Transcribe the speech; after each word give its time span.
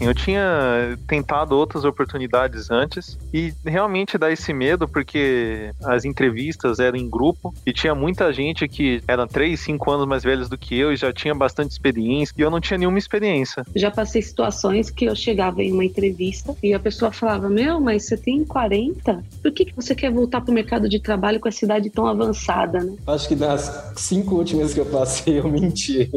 Eu 0.00 0.14
tinha 0.14 0.98
tentado 1.06 1.56
outras 1.56 1.84
oportunidades 1.84 2.70
antes 2.70 3.18
e 3.32 3.52
realmente 3.64 4.18
dá 4.18 4.30
esse 4.30 4.52
medo 4.52 4.86
porque 4.86 5.70
as 5.84 6.04
entrevistas 6.04 6.78
eram 6.78 6.98
em 6.98 7.08
grupo 7.08 7.54
e 7.64 7.72
tinha 7.72 7.94
muita 7.94 8.32
gente 8.32 8.68
que 8.68 9.02
eram 9.08 9.26
3, 9.26 9.58
5 9.58 9.90
anos 9.90 10.06
mais 10.06 10.22
velhos 10.22 10.48
do 10.48 10.58
que 10.58 10.78
eu 10.78 10.92
e 10.92 10.96
já 10.96 11.12
tinha 11.12 11.34
bastante 11.34 11.70
experiência 11.70 12.34
e 12.36 12.42
eu 12.42 12.50
não 12.50 12.60
tinha 12.60 12.78
nenhuma 12.78 12.98
experiência. 12.98 13.64
Já 13.74 13.90
passei 13.90 14.20
situações 14.20 14.90
que 14.90 15.06
eu 15.06 15.16
chegava 15.16 15.62
em 15.62 15.72
uma 15.72 15.84
entrevista 15.84 16.54
e 16.62 16.74
a 16.74 16.80
pessoa 16.80 17.10
falava: 17.10 17.48
Meu, 17.48 17.80
mas 17.80 18.04
você 18.04 18.16
tem 18.16 18.44
40? 18.44 19.24
Por 19.42 19.52
que, 19.52 19.66
que 19.66 19.74
você 19.74 19.94
quer 19.94 20.10
voltar 20.10 20.40
para 20.40 20.50
o 20.50 20.54
mercado 20.54 20.88
de 20.88 21.00
trabalho 21.00 21.40
com 21.40 21.48
a 21.48 21.52
cidade 21.52 21.88
tão 21.90 22.06
avançada, 22.06 22.80
né? 22.80 22.94
Acho 23.06 23.28
que 23.28 23.34
das 23.34 23.92
cinco 23.96 24.36
últimas 24.36 24.74
que 24.74 24.80
eu 24.80 24.86
passei, 24.86 25.38
eu 25.38 25.48
menti. 25.48 26.10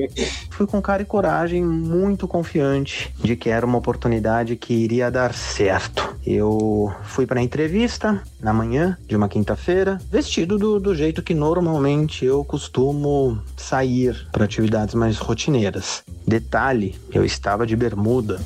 Fui 0.49 0.67
com 0.67 0.81
cara 0.81 1.01
e 1.01 1.05
coragem, 1.05 1.63
muito 1.63 2.27
confiante 2.27 3.13
de 3.23 3.35
que 3.35 3.49
era 3.49 3.68
uma 3.69 3.77
oportunidade 3.77 4.55
que 4.55 4.73
iria 4.73 5.09
dar 5.09 5.33
certo. 5.33 6.15
Eu 6.25 6.93
fui 7.03 7.25
para 7.25 7.39
a 7.39 7.43
entrevista 7.43 8.21
na 8.41 8.51
manhã 8.51 8.97
de 9.07 9.15
uma 9.15 9.29
quinta-feira, 9.29 10.01
vestido 10.11 10.57
do, 10.57 10.79
do 10.79 10.93
jeito 10.93 11.21
que 11.21 11.33
normalmente 11.33 12.25
eu 12.25 12.43
costumo 12.43 13.39
sair 13.55 14.27
para 14.31 14.45
atividades 14.45 14.95
mais 14.95 15.17
rotineiras. 15.17 16.03
Detalhe, 16.27 16.95
eu 17.13 17.23
estava 17.23 17.65
de 17.65 17.75
bermuda. 17.75 18.41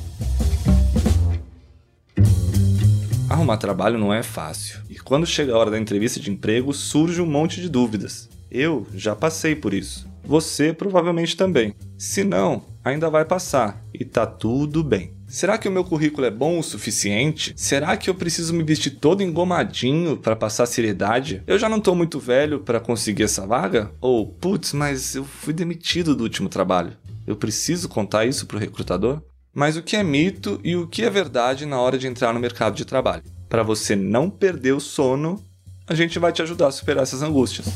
Arrumar 3.30 3.58
trabalho 3.58 3.98
não 3.98 4.14
é 4.14 4.22
fácil. 4.22 4.80
E 4.90 4.95
quando 4.95 5.26
chega 5.26 5.53
a 5.53 5.58
hora 5.58 5.72
da 5.72 5.80
entrevista 5.80 6.20
de 6.20 6.30
emprego, 6.30 6.72
surge 6.73 7.20
um 7.22 7.26
monte 7.26 7.59
de 7.59 7.70
dúvidas. 7.70 8.30
Eu 8.52 8.86
já 8.94 9.16
passei 9.16 9.55
por 9.55 9.73
isso. 9.73 10.08
Você 10.23 10.72
provavelmente 10.72 11.36
também. 11.36 11.73
Se 11.98 12.23
não, 12.23 12.62
ainda 12.84 13.10
vai 13.10 13.26
passar 13.26 13.84
e 13.94 14.04
tá 14.04 14.26
tudo 14.26 14.84
bem. 14.84 15.14
Será 15.28 15.58
que 15.58 15.67
o 15.67 15.72
meu 15.72 15.84
currículo 15.84 16.28
é 16.28 16.31
bom 16.31 16.59
o 16.59 16.64
suficiente? 16.64 17.53
Será 17.56 17.98
que 17.98 18.09
eu 18.09 18.14
preciso 18.14 18.53
me 18.53 18.64
vestir 18.64 18.92
todo 18.92 19.23
engomadinho 19.23 20.17
para 20.17 20.36
passar 20.36 20.66
seriedade? 20.66 21.42
Eu 21.48 21.58
já 21.58 21.67
não 21.67 21.80
tô 21.80 21.95
muito 21.95 22.20
velho 22.20 22.59
para 22.59 22.80
conseguir 22.80 23.23
essa 23.23 23.48
vaga? 23.48 23.92
Ou, 24.00 24.28
putz, 24.28 24.73
mas 24.73 25.16
eu 25.16 25.23
fui 25.23 25.54
demitido 25.54 26.16
do 26.16 26.23
último 26.23 26.50
trabalho. 26.50 26.95
Eu 27.26 27.36
preciso 27.36 27.89
contar 27.89 28.26
isso 28.26 28.45
pro 28.45 28.59
recrutador? 28.59 29.22
Mas 29.56 29.78
o 29.78 29.84
que 29.84 29.95
é 29.95 30.04
mito 30.04 30.59
e 30.64 30.76
o 30.76 30.88
que 30.88 31.04
é 31.04 31.09
verdade 31.09 31.66
na 31.66 31.80
hora 31.80 31.98
de 31.98 32.08
entrar 32.08 32.34
no 32.34 32.39
mercado 32.39 32.76
de 32.76 32.86
trabalho? 32.86 33.23
Para 33.48 33.64
você 33.64 33.95
não 33.95 34.30
perder 34.30 34.73
o 34.73 34.80
sono, 34.80 35.44
a 35.88 35.94
gente 35.94 36.17
vai 36.20 36.31
te 36.31 36.42
ajudar 36.42 36.67
a 36.67 36.72
superar 36.72 37.04
essas 37.04 37.22
angústias. 37.22 37.67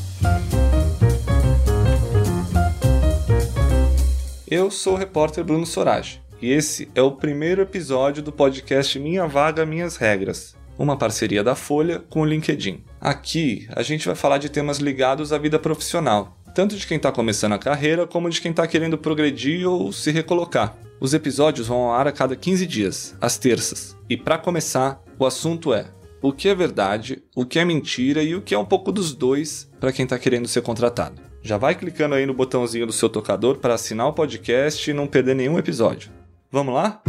Eu 4.50 4.70
sou 4.70 4.94
o 4.94 4.96
repórter 4.96 5.44
Bruno 5.44 5.66
Sorage 5.66 6.22
e 6.40 6.50
esse 6.50 6.88
é 6.94 7.02
o 7.02 7.12
primeiro 7.12 7.60
episódio 7.60 8.22
do 8.22 8.32
podcast 8.32 8.98
Minha 8.98 9.26
Vaga 9.26 9.66
Minhas 9.66 9.96
Regras, 9.96 10.56
uma 10.78 10.96
parceria 10.96 11.44
da 11.44 11.54
Folha 11.54 12.02
com 12.08 12.22
o 12.22 12.24
LinkedIn. 12.24 12.82
Aqui 12.98 13.68
a 13.76 13.82
gente 13.82 14.06
vai 14.06 14.14
falar 14.14 14.38
de 14.38 14.48
temas 14.48 14.78
ligados 14.78 15.34
à 15.34 15.38
vida 15.38 15.58
profissional, 15.58 16.38
tanto 16.54 16.76
de 16.76 16.86
quem 16.86 16.96
está 16.96 17.12
começando 17.12 17.52
a 17.52 17.58
carreira 17.58 18.06
como 18.06 18.30
de 18.30 18.40
quem 18.40 18.50
está 18.50 18.66
querendo 18.66 18.96
progredir 18.96 19.68
ou 19.68 19.92
se 19.92 20.10
recolocar. 20.10 20.78
Os 20.98 21.12
episódios 21.12 21.66
vão 21.66 21.82
ao 21.82 21.92
ar 21.92 22.06
a 22.06 22.12
cada 22.12 22.34
15 22.34 22.66
dias, 22.66 23.14
às 23.20 23.36
terças. 23.36 23.94
E 24.08 24.16
para 24.16 24.38
começar, 24.38 24.98
o 25.18 25.26
assunto 25.26 25.74
é 25.74 25.88
o 26.22 26.32
que 26.32 26.48
é 26.48 26.54
verdade, 26.54 27.22
o 27.36 27.44
que 27.44 27.58
é 27.58 27.66
mentira 27.66 28.22
e 28.22 28.34
o 28.34 28.40
que 28.40 28.54
é 28.54 28.58
um 28.58 28.64
pouco 28.64 28.92
dos 28.92 29.12
dois 29.12 29.70
para 29.78 29.92
quem 29.92 30.04
está 30.04 30.18
querendo 30.18 30.48
ser 30.48 30.62
contratado. 30.62 31.20
Já 31.42 31.56
vai 31.56 31.74
clicando 31.74 32.14
aí 32.14 32.26
no 32.26 32.34
botãozinho 32.34 32.86
do 32.86 32.92
seu 32.92 33.08
tocador 33.08 33.56
para 33.58 33.74
assinar 33.74 34.08
o 34.08 34.12
podcast 34.12 34.90
e 34.90 34.94
não 34.94 35.06
perder 35.06 35.34
nenhum 35.34 35.58
episódio. 35.58 36.10
Vamos 36.50 36.74
lá? 36.74 37.02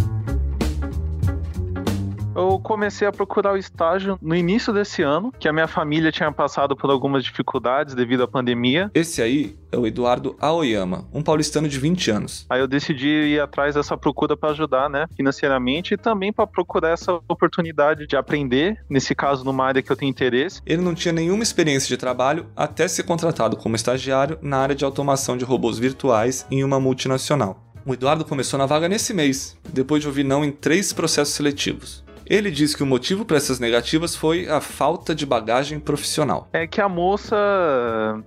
Eu 2.35 2.59
comecei 2.59 3.08
a 3.08 3.11
procurar 3.11 3.54
o 3.54 3.58
estágio 3.58 4.17
no 4.21 4.36
início 4.36 4.71
desse 4.71 5.02
ano, 5.02 5.33
que 5.39 5.48
a 5.48 5.54
minha 5.54 5.67
família 5.67 6.11
tinha 6.11 6.31
passado 6.31 6.76
por 6.76 6.89
algumas 6.89 7.23
dificuldades 7.23 7.95
devido 7.95 8.23
à 8.23 8.27
pandemia. 8.27 8.89
Esse 8.93 9.21
aí 9.21 9.58
é 9.71 9.77
o 9.77 9.86
Eduardo 9.86 10.36
Aoyama, 10.39 11.08
um 11.14 11.21
paulistano 11.21 11.67
de 11.67 11.80
20 11.80 12.11
anos. 12.11 12.45
Aí 12.49 12.59
eu 12.59 12.67
decidi 12.67 13.08
ir 13.08 13.39
atrás 13.39 13.76
dessa 13.76 13.98
procura 13.98 14.37
para 14.37 14.52
ajudar, 14.52 14.89
né, 14.89 15.08
financeiramente 15.15 15.93
e 15.93 15.98
também 15.98 16.31
para 16.31 16.48
procurar 16.48 16.92
essa 16.92 17.14
oportunidade 17.27 18.08
de 18.08 18.15
aprender, 18.15 18.83
nesse 18.89 19.14
caso 19.15 19.43
numa 19.43 19.65
área 19.65 19.81
que 19.81 19.92
eu 19.92 19.95
tenho 19.95 20.09
interesse. 20.09 20.61
Ele 20.65 20.81
não 20.81 20.93
tinha 20.93 21.11
nenhuma 21.11 21.43
experiência 21.43 21.87
de 21.87 21.98
trabalho 21.98 22.45
até 22.55 22.87
ser 22.87 23.04
contratado 23.04 23.58
como 23.58 23.75
estagiário 23.75 24.37
na 24.42 24.58
área 24.58 24.75
de 24.75 24.86
automação 24.86 25.36
de 25.36 25.43
robôs 25.43 25.77
virtuais 25.77 26.45
em 26.49 26.64
uma 26.64 26.80
multinacional. 26.80 27.65
O 27.86 27.93
Eduardo 27.93 28.25
começou 28.25 28.59
na 28.59 28.65
vaga 28.65 28.87
nesse 28.87 29.14
mês, 29.14 29.58
depois 29.73 30.02
de 30.02 30.08
ouvir 30.08 30.23
não 30.23 30.43
em 30.45 30.52
três 30.52 30.93
processos 30.93 31.33
seletivos. 31.33 32.04
Ele 32.30 32.52
diz 32.52 32.76
que 32.76 32.84
o 32.84 32.86
motivo 32.86 33.26
para 33.26 33.38
essas 33.38 33.60
negativas 33.60 34.16
foi 34.16 34.48
a 34.48 34.62
falta 34.62 35.16
de 35.16 35.26
bagagem 35.26 35.80
profissional. 35.80 36.48
É 36.54 36.67
que 36.67 36.80
a 36.80 36.88
moça, 36.88 37.36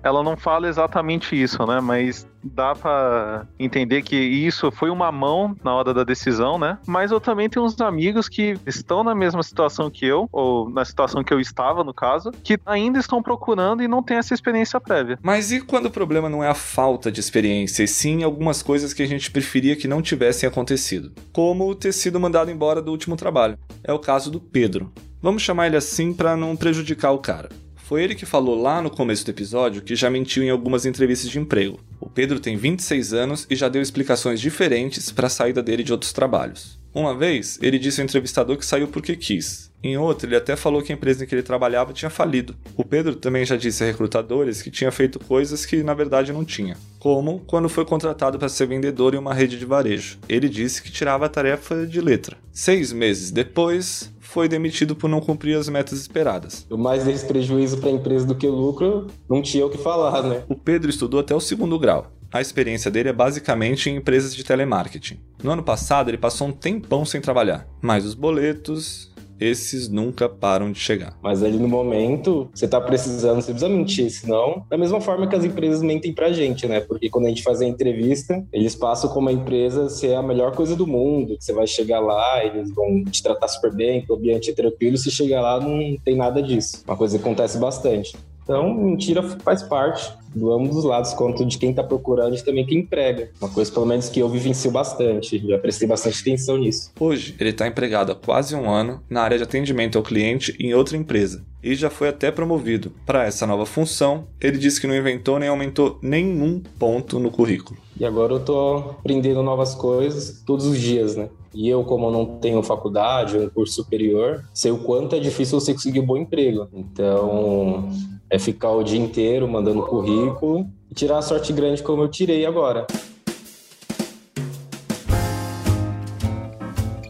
ela 0.02 0.24
não 0.24 0.36
fala 0.36 0.68
exatamente 0.68 1.40
isso, 1.40 1.64
né? 1.64 1.80
Mas 1.80 2.26
dá 2.42 2.74
para 2.74 3.46
entender 3.58 4.02
que 4.02 4.16
isso 4.16 4.70
foi 4.72 4.90
uma 4.90 5.12
mão 5.12 5.54
na 5.62 5.72
hora 5.74 5.94
da 5.94 6.02
decisão, 6.02 6.58
né? 6.58 6.78
Mas 6.86 7.12
eu 7.12 7.20
também 7.20 7.48
tenho 7.48 7.64
uns 7.64 7.80
amigos 7.80 8.28
que 8.28 8.58
estão 8.66 9.04
na 9.04 9.14
mesma 9.14 9.42
situação 9.42 9.90
que 9.90 10.04
eu, 10.04 10.28
ou 10.32 10.68
na 10.68 10.84
situação 10.84 11.22
que 11.22 11.32
eu 11.32 11.38
estava, 11.38 11.84
no 11.84 11.94
caso, 11.94 12.32
que 12.42 12.58
ainda 12.66 12.98
estão 12.98 13.22
procurando 13.22 13.82
e 13.82 13.88
não 13.88 14.02
têm 14.02 14.16
essa 14.16 14.34
experiência 14.34 14.80
prévia. 14.80 15.18
Mas 15.22 15.52
e 15.52 15.60
quando 15.60 15.86
o 15.86 15.90
problema 15.90 16.28
não 16.28 16.42
é 16.42 16.48
a 16.48 16.54
falta 16.54 17.12
de 17.12 17.20
experiência, 17.20 17.84
e 17.84 17.88
sim 17.88 18.24
algumas 18.24 18.62
coisas 18.62 18.92
que 18.92 19.02
a 19.02 19.06
gente 19.06 19.30
preferia 19.30 19.76
que 19.76 19.86
não 19.86 20.02
tivessem 20.02 20.48
acontecido? 20.48 21.12
Como 21.32 21.74
ter 21.74 21.92
sido 21.92 22.18
mandado 22.18 22.50
embora 22.50 22.82
do 22.82 22.90
último 22.90 23.16
trabalho. 23.16 23.56
É 23.84 23.91
o 23.92 23.98
caso 23.98 24.30
do 24.30 24.40
Pedro. 24.40 24.92
Vamos 25.20 25.42
chamar 25.42 25.66
ele 25.68 25.76
assim 25.76 26.12
para 26.12 26.36
não 26.36 26.56
prejudicar 26.56 27.12
o 27.12 27.18
cara. 27.18 27.48
Foi 27.76 28.02
ele 28.02 28.14
que 28.14 28.24
falou 28.24 28.60
lá 28.60 28.80
no 28.80 28.90
começo 28.90 29.24
do 29.24 29.30
episódio 29.30 29.82
que 29.82 29.94
já 29.94 30.08
mentiu 30.08 30.42
em 30.42 30.50
algumas 30.50 30.86
entrevistas 30.86 31.30
de 31.30 31.38
emprego. 31.38 31.80
O 32.00 32.08
Pedro 32.08 32.40
tem 32.40 32.56
26 32.56 33.12
anos 33.12 33.46
e 33.50 33.56
já 33.56 33.68
deu 33.68 33.82
explicações 33.82 34.40
diferentes 34.40 35.10
para 35.10 35.26
a 35.26 35.30
saída 35.30 35.62
dele 35.62 35.82
de 35.82 35.92
outros 35.92 36.12
trabalhos. 36.12 36.78
Uma 36.94 37.14
vez, 37.16 37.58
ele 37.62 37.78
disse 37.78 38.00
ao 38.00 38.04
entrevistador 38.04 38.56
que 38.56 38.66
saiu 38.66 38.88
porque 38.88 39.16
quis. 39.16 39.71
Em 39.82 39.96
outra, 39.96 40.28
ele 40.28 40.36
até 40.36 40.54
falou 40.54 40.80
que 40.80 40.92
a 40.92 40.94
empresa 40.94 41.24
em 41.24 41.26
que 41.26 41.34
ele 41.34 41.42
trabalhava 41.42 41.92
tinha 41.92 42.10
falido. 42.10 42.54
O 42.76 42.84
Pedro 42.84 43.16
também 43.16 43.44
já 43.44 43.56
disse 43.56 43.82
a 43.82 43.86
recrutadores 43.86 44.62
que 44.62 44.70
tinha 44.70 44.92
feito 44.92 45.18
coisas 45.18 45.66
que 45.66 45.82
na 45.82 45.92
verdade 45.92 46.32
não 46.32 46.44
tinha, 46.44 46.76
como 46.98 47.40
quando 47.46 47.68
foi 47.68 47.84
contratado 47.84 48.38
para 48.38 48.48
ser 48.48 48.66
vendedor 48.66 49.14
em 49.14 49.18
uma 49.18 49.34
rede 49.34 49.58
de 49.58 49.64
varejo. 49.64 50.18
Ele 50.28 50.48
disse 50.48 50.82
que 50.82 50.92
tirava 50.92 51.26
a 51.26 51.28
tarefa 51.28 51.84
de 51.86 52.00
letra. 52.00 52.36
Seis 52.52 52.92
meses 52.92 53.30
depois, 53.32 54.12
foi 54.32 54.48
demitido 54.48 54.96
por 54.96 55.10
não 55.10 55.20
cumprir 55.20 55.58
as 55.58 55.68
metas 55.68 55.98
esperadas. 55.98 56.66
O 56.70 56.78
mais 56.78 57.04
desse 57.04 57.26
prejuízo 57.26 57.78
para 57.78 57.90
a 57.90 57.92
empresa 57.92 58.24
do 58.24 58.34
que 58.34 58.46
lucro, 58.46 59.08
não 59.28 59.42
tinha 59.42 59.66
o 59.66 59.68
que 59.68 59.76
falar, 59.76 60.22
né? 60.22 60.42
O 60.48 60.54
Pedro 60.54 60.88
estudou 60.88 61.20
até 61.20 61.34
o 61.34 61.40
segundo 61.40 61.78
grau. 61.78 62.10
A 62.32 62.40
experiência 62.40 62.90
dele 62.90 63.10
é 63.10 63.12
basicamente 63.12 63.90
em 63.90 63.96
empresas 63.96 64.34
de 64.34 64.42
telemarketing. 64.42 65.20
No 65.42 65.50
ano 65.50 65.62
passado, 65.62 66.08
ele 66.08 66.16
passou 66.16 66.48
um 66.48 66.52
tempão 66.52 67.04
sem 67.04 67.20
trabalhar, 67.20 67.68
mas 67.82 68.06
os 68.06 68.14
boletos 68.14 69.11
esses 69.42 69.88
nunca 69.88 70.28
param 70.28 70.70
de 70.70 70.78
chegar. 70.78 71.18
Mas 71.22 71.42
ali 71.42 71.56
no 71.56 71.68
momento, 71.68 72.48
você 72.54 72.68
tá 72.68 72.80
precisando, 72.80 73.42
você 73.42 73.52
precisa 73.52 73.68
mentir, 73.68 74.10
senão, 74.10 74.64
da 74.68 74.78
mesma 74.78 75.00
forma 75.00 75.26
que 75.26 75.36
as 75.36 75.44
empresas 75.44 75.82
mentem 75.82 76.12
pra 76.12 76.32
gente, 76.32 76.66
né? 76.66 76.80
Porque 76.80 77.10
quando 77.10 77.26
a 77.26 77.28
gente 77.28 77.42
faz 77.42 77.60
a 77.60 77.66
entrevista, 77.66 78.44
eles 78.52 78.74
passam 78.74 79.10
como 79.10 79.28
a 79.28 79.32
empresa 79.32 79.88
ser 79.88 80.14
a 80.14 80.22
melhor 80.22 80.54
coisa 80.54 80.76
do 80.76 80.86
mundo, 80.86 81.36
que 81.36 81.44
você 81.44 81.52
vai 81.52 81.66
chegar 81.66 82.00
lá, 82.00 82.44
eles 82.44 82.72
vão 82.74 83.04
te 83.04 83.22
tratar 83.22 83.48
super 83.48 83.72
bem, 83.74 84.02
que 84.02 84.12
o 84.12 84.16
ambiente 84.16 84.50
é 84.50 84.54
tranquilo, 84.54 84.96
se 84.96 85.10
chegar 85.10 85.40
lá 85.40 85.60
não 85.60 85.96
tem 86.04 86.16
nada 86.16 86.42
disso. 86.42 86.82
Uma 86.86 86.96
coisa 86.96 87.18
que 87.18 87.24
acontece 87.24 87.58
bastante. 87.58 88.16
Então, 88.42 88.74
mentira 88.74 89.22
faz 89.22 89.62
parte 89.62 90.12
do 90.34 90.52
ambos 90.52 90.76
os 90.76 90.84
lados, 90.84 91.12
quanto 91.12 91.44
de 91.44 91.58
quem 91.58 91.70
está 91.70 91.82
procurando 91.82 92.34
e 92.34 92.42
também 92.42 92.64
quem 92.64 92.78
emprega. 92.78 93.30
Uma 93.40 93.50
coisa, 93.50 93.70
pelo 93.70 93.86
menos, 93.86 94.08
que 94.08 94.20
eu 94.20 94.28
vivencio 94.28 94.70
bastante, 94.70 95.38
já 95.46 95.58
prestei 95.58 95.86
bastante 95.86 96.20
atenção 96.20 96.56
nisso. 96.56 96.90
Hoje, 96.98 97.34
ele 97.38 97.50
está 97.50 97.66
empregado 97.66 98.12
há 98.12 98.14
quase 98.14 98.54
um 98.54 98.70
ano 98.70 99.02
na 99.08 99.22
área 99.22 99.36
de 99.36 99.44
atendimento 99.44 99.98
ao 99.98 100.04
cliente 100.04 100.56
em 100.58 100.74
outra 100.74 100.96
empresa 100.96 101.44
e 101.62 101.74
já 101.74 101.88
foi 101.88 102.08
até 102.08 102.30
promovido. 102.30 102.92
Para 103.06 103.24
essa 103.24 103.46
nova 103.46 103.64
função, 103.64 104.24
ele 104.40 104.58
disse 104.58 104.80
que 104.80 104.86
não 104.86 104.96
inventou 104.96 105.38
nem 105.38 105.48
aumentou 105.48 105.98
nenhum 106.02 106.60
ponto 106.78 107.20
no 107.20 107.30
currículo. 107.30 107.78
E 107.98 108.04
agora 108.04 108.32
eu 108.32 108.40
tô 108.40 108.76
aprendendo 108.98 109.42
novas 109.42 109.74
coisas 109.74 110.42
todos 110.44 110.66
os 110.66 110.80
dias, 110.80 111.14
né? 111.14 111.28
E 111.54 111.68
eu, 111.68 111.84
como 111.84 112.10
não 112.10 112.38
tenho 112.38 112.62
faculdade 112.62 113.36
ou 113.36 113.44
um 113.44 113.48
curso 113.50 113.74
superior, 113.74 114.42
sei 114.54 114.72
o 114.72 114.78
quanto 114.78 115.14
é 115.14 115.20
difícil 115.20 115.60
você 115.60 115.72
conseguir 115.74 116.00
um 116.00 116.06
bom 116.06 116.16
emprego. 116.16 116.66
Então, 116.72 117.90
é 118.32 118.38
ficar 118.38 118.70
o 118.70 118.82
dia 118.82 118.98
inteiro 118.98 119.46
mandando 119.46 119.82
currículo 119.82 120.66
e 120.90 120.94
tirar 120.94 121.18
a 121.18 121.22
sorte 121.22 121.52
grande 121.52 121.82
como 121.82 122.02
eu 122.02 122.08
tirei 122.08 122.46
agora. 122.46 122.86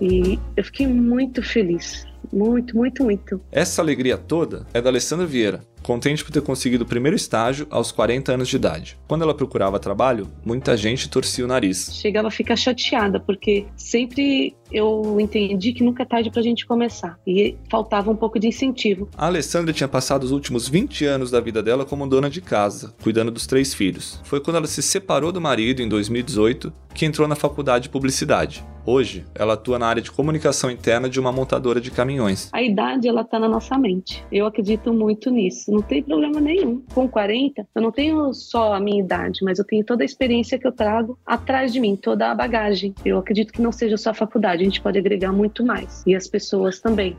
E 0.01 0.37
eu 0.57 0.65
fiquei 0.65 0.89
muito 0.89 1.41
feliz. 1.41 2.05
Muito, 2.33 2.77
muito, 2.77 3.05
muito. 3.05 3.41
Essa 3.53 3.83
alegria 3.83 4.19
toda 4.19 4.67
é 4.75 4.81
da 4.81 4.91
Alessandra 4.91 5.25
Vieira, 5.25 5.61
contente 5.83 6.25
por 6.25 6.33
ter 6.33 6.41
conseguido 6.41 6.83
o 6.83 6.87
primeiro 6.87 7.15
estágio 7.15 7.69
aos 7.71 7.93
40 7.93 8.33
anos 8.33 8.49
de 8.49 8.57
idade. 8.57 8.99
Quando 9.07 9.23
ela 9.23 9.35
procurava 9.35 9.79
trabalho, 9.79 10.27
muita 10.45 10.77
gente 10.77 11.09
torcia 11.09 11.45
o 11.45 11.49
nariz. 11.49 11.91
Chegava 11.93 12.29
a 12.29 12.31
ficar 12.33 12.57
chateada, 12.57 13.21
porque 13.21 13.67
sempre 13.77 14.57
eu 14.73 15.19
entendi 15.21 15.73
que 15.73 15.85
nunca 15.85 16.03
é 16.03 16.07
tarde 16.07 16.31
pra 16.31 16.43
gente 16.43 16.67
começar. 16.67 17.19
E 17.27 17.57
faltava 17.71 18.11
um 18.11 18.17
pouco 18.17 18.39
de 18.39 18.49
incentivo. 18.49 19.09
A 19.17 19.27
Alessandra 19.27 19.73
tinha 19.73 19.89
passado 19.89 20.25
os 20.25 20.31
últimos 20.31 20.69
20 20.69 21.05
anos 21.05 21.31
da 21.31 21.41
vida 21.41 21.63
dela 21.63 21.85
como 21.85 22.07
dona 22.07 22.29
de 22.29 22.41
casa, 22.41 22.95
cuidando 23.03 23.31
dos 23.31 23.47
três 23.47 23.75
filhos. 23.75 24.21
Foi 24.25 24.41
quando 24.41 24.57
ela 24.57 24.67
se 24.67 24.83
separou 24.83 25.33
do 25.33 25.41
marido 25.41 25.83
em 25.83 25.89
2018 25.89 26.73
que 26.95 27.07
entrou 27.07 27.27
na 27.27 27.35
faculdade 27.35 27.85
de 27.85 27.89
publicidade. 27.89 28.65
Hoje, 28.85 29.25
ela 29.35 29.55
atua 29.55 29.79
na 29.79 29.87
área 29.87 30.03
de 30.03 30.11
comunicação 30.11 30.69
interna 30.69 31.09
de 31.09 31.21
uma 31.21 31.31
montadora 31.31 31.81
de 31.81 31.91
caminhões. 31.91 32.51
A 32.53 32.61
idade, 32.61 33.07
ela 33.07 33.23
tá 33.23 33.39
na 33.39 33.49
nossa 33.49 33.79
mente. 33.79 34.25
Eu 34.31 34.45
acredito 34.45 34.93
muito 34.93 35.31
nisso. 35.31 35.71
Não 35.71 35.81
tem 35.81 36.03
problema 36.03 36.41
nenhum. 36.41 36.83
Com 36.93 37.09
40, 37.09 37.67
eu 37.75 37.83
não 37.83 37.93
tenho 37.93 38.35
só 38.35 38.75
a 38.75 38.81
minha 38.81 39.01
idade, 39.01 39.39
mas 39.45 39.61
eu 39.61 39.65
tenho 39.65 39.85
toda 39.85 40.03
a 40.03 40.05
experiência 40.05 40.59
que 40.59 40.67
eu 40.67 40.73
trago 40.73 41.17
atrás 41.25 41.73
de 41.73 41.79
mim, 41.79 41.95
toda 41.95 42.31
a 42.31 42.35
bagagem. 42.35 42.93
Eu 43.05 43.19
acredito 43.19 43.53
que 43.53 43.63
não 43.63 43.71
seja 43.71 43.97
só 43.97 44.11
a 44.11 44.15
faculdade, 44.15 44.62
a 44.63 44.65
gente 44.65 44.81
pode 44.81 44.99
agregar 44.99 45.33
muito 45.33 45.65
mais. 45.65 46.03
E 46.07 46.15
as 46.15 46.27
pessoas 46.27 46.81
também. 46.81 47.17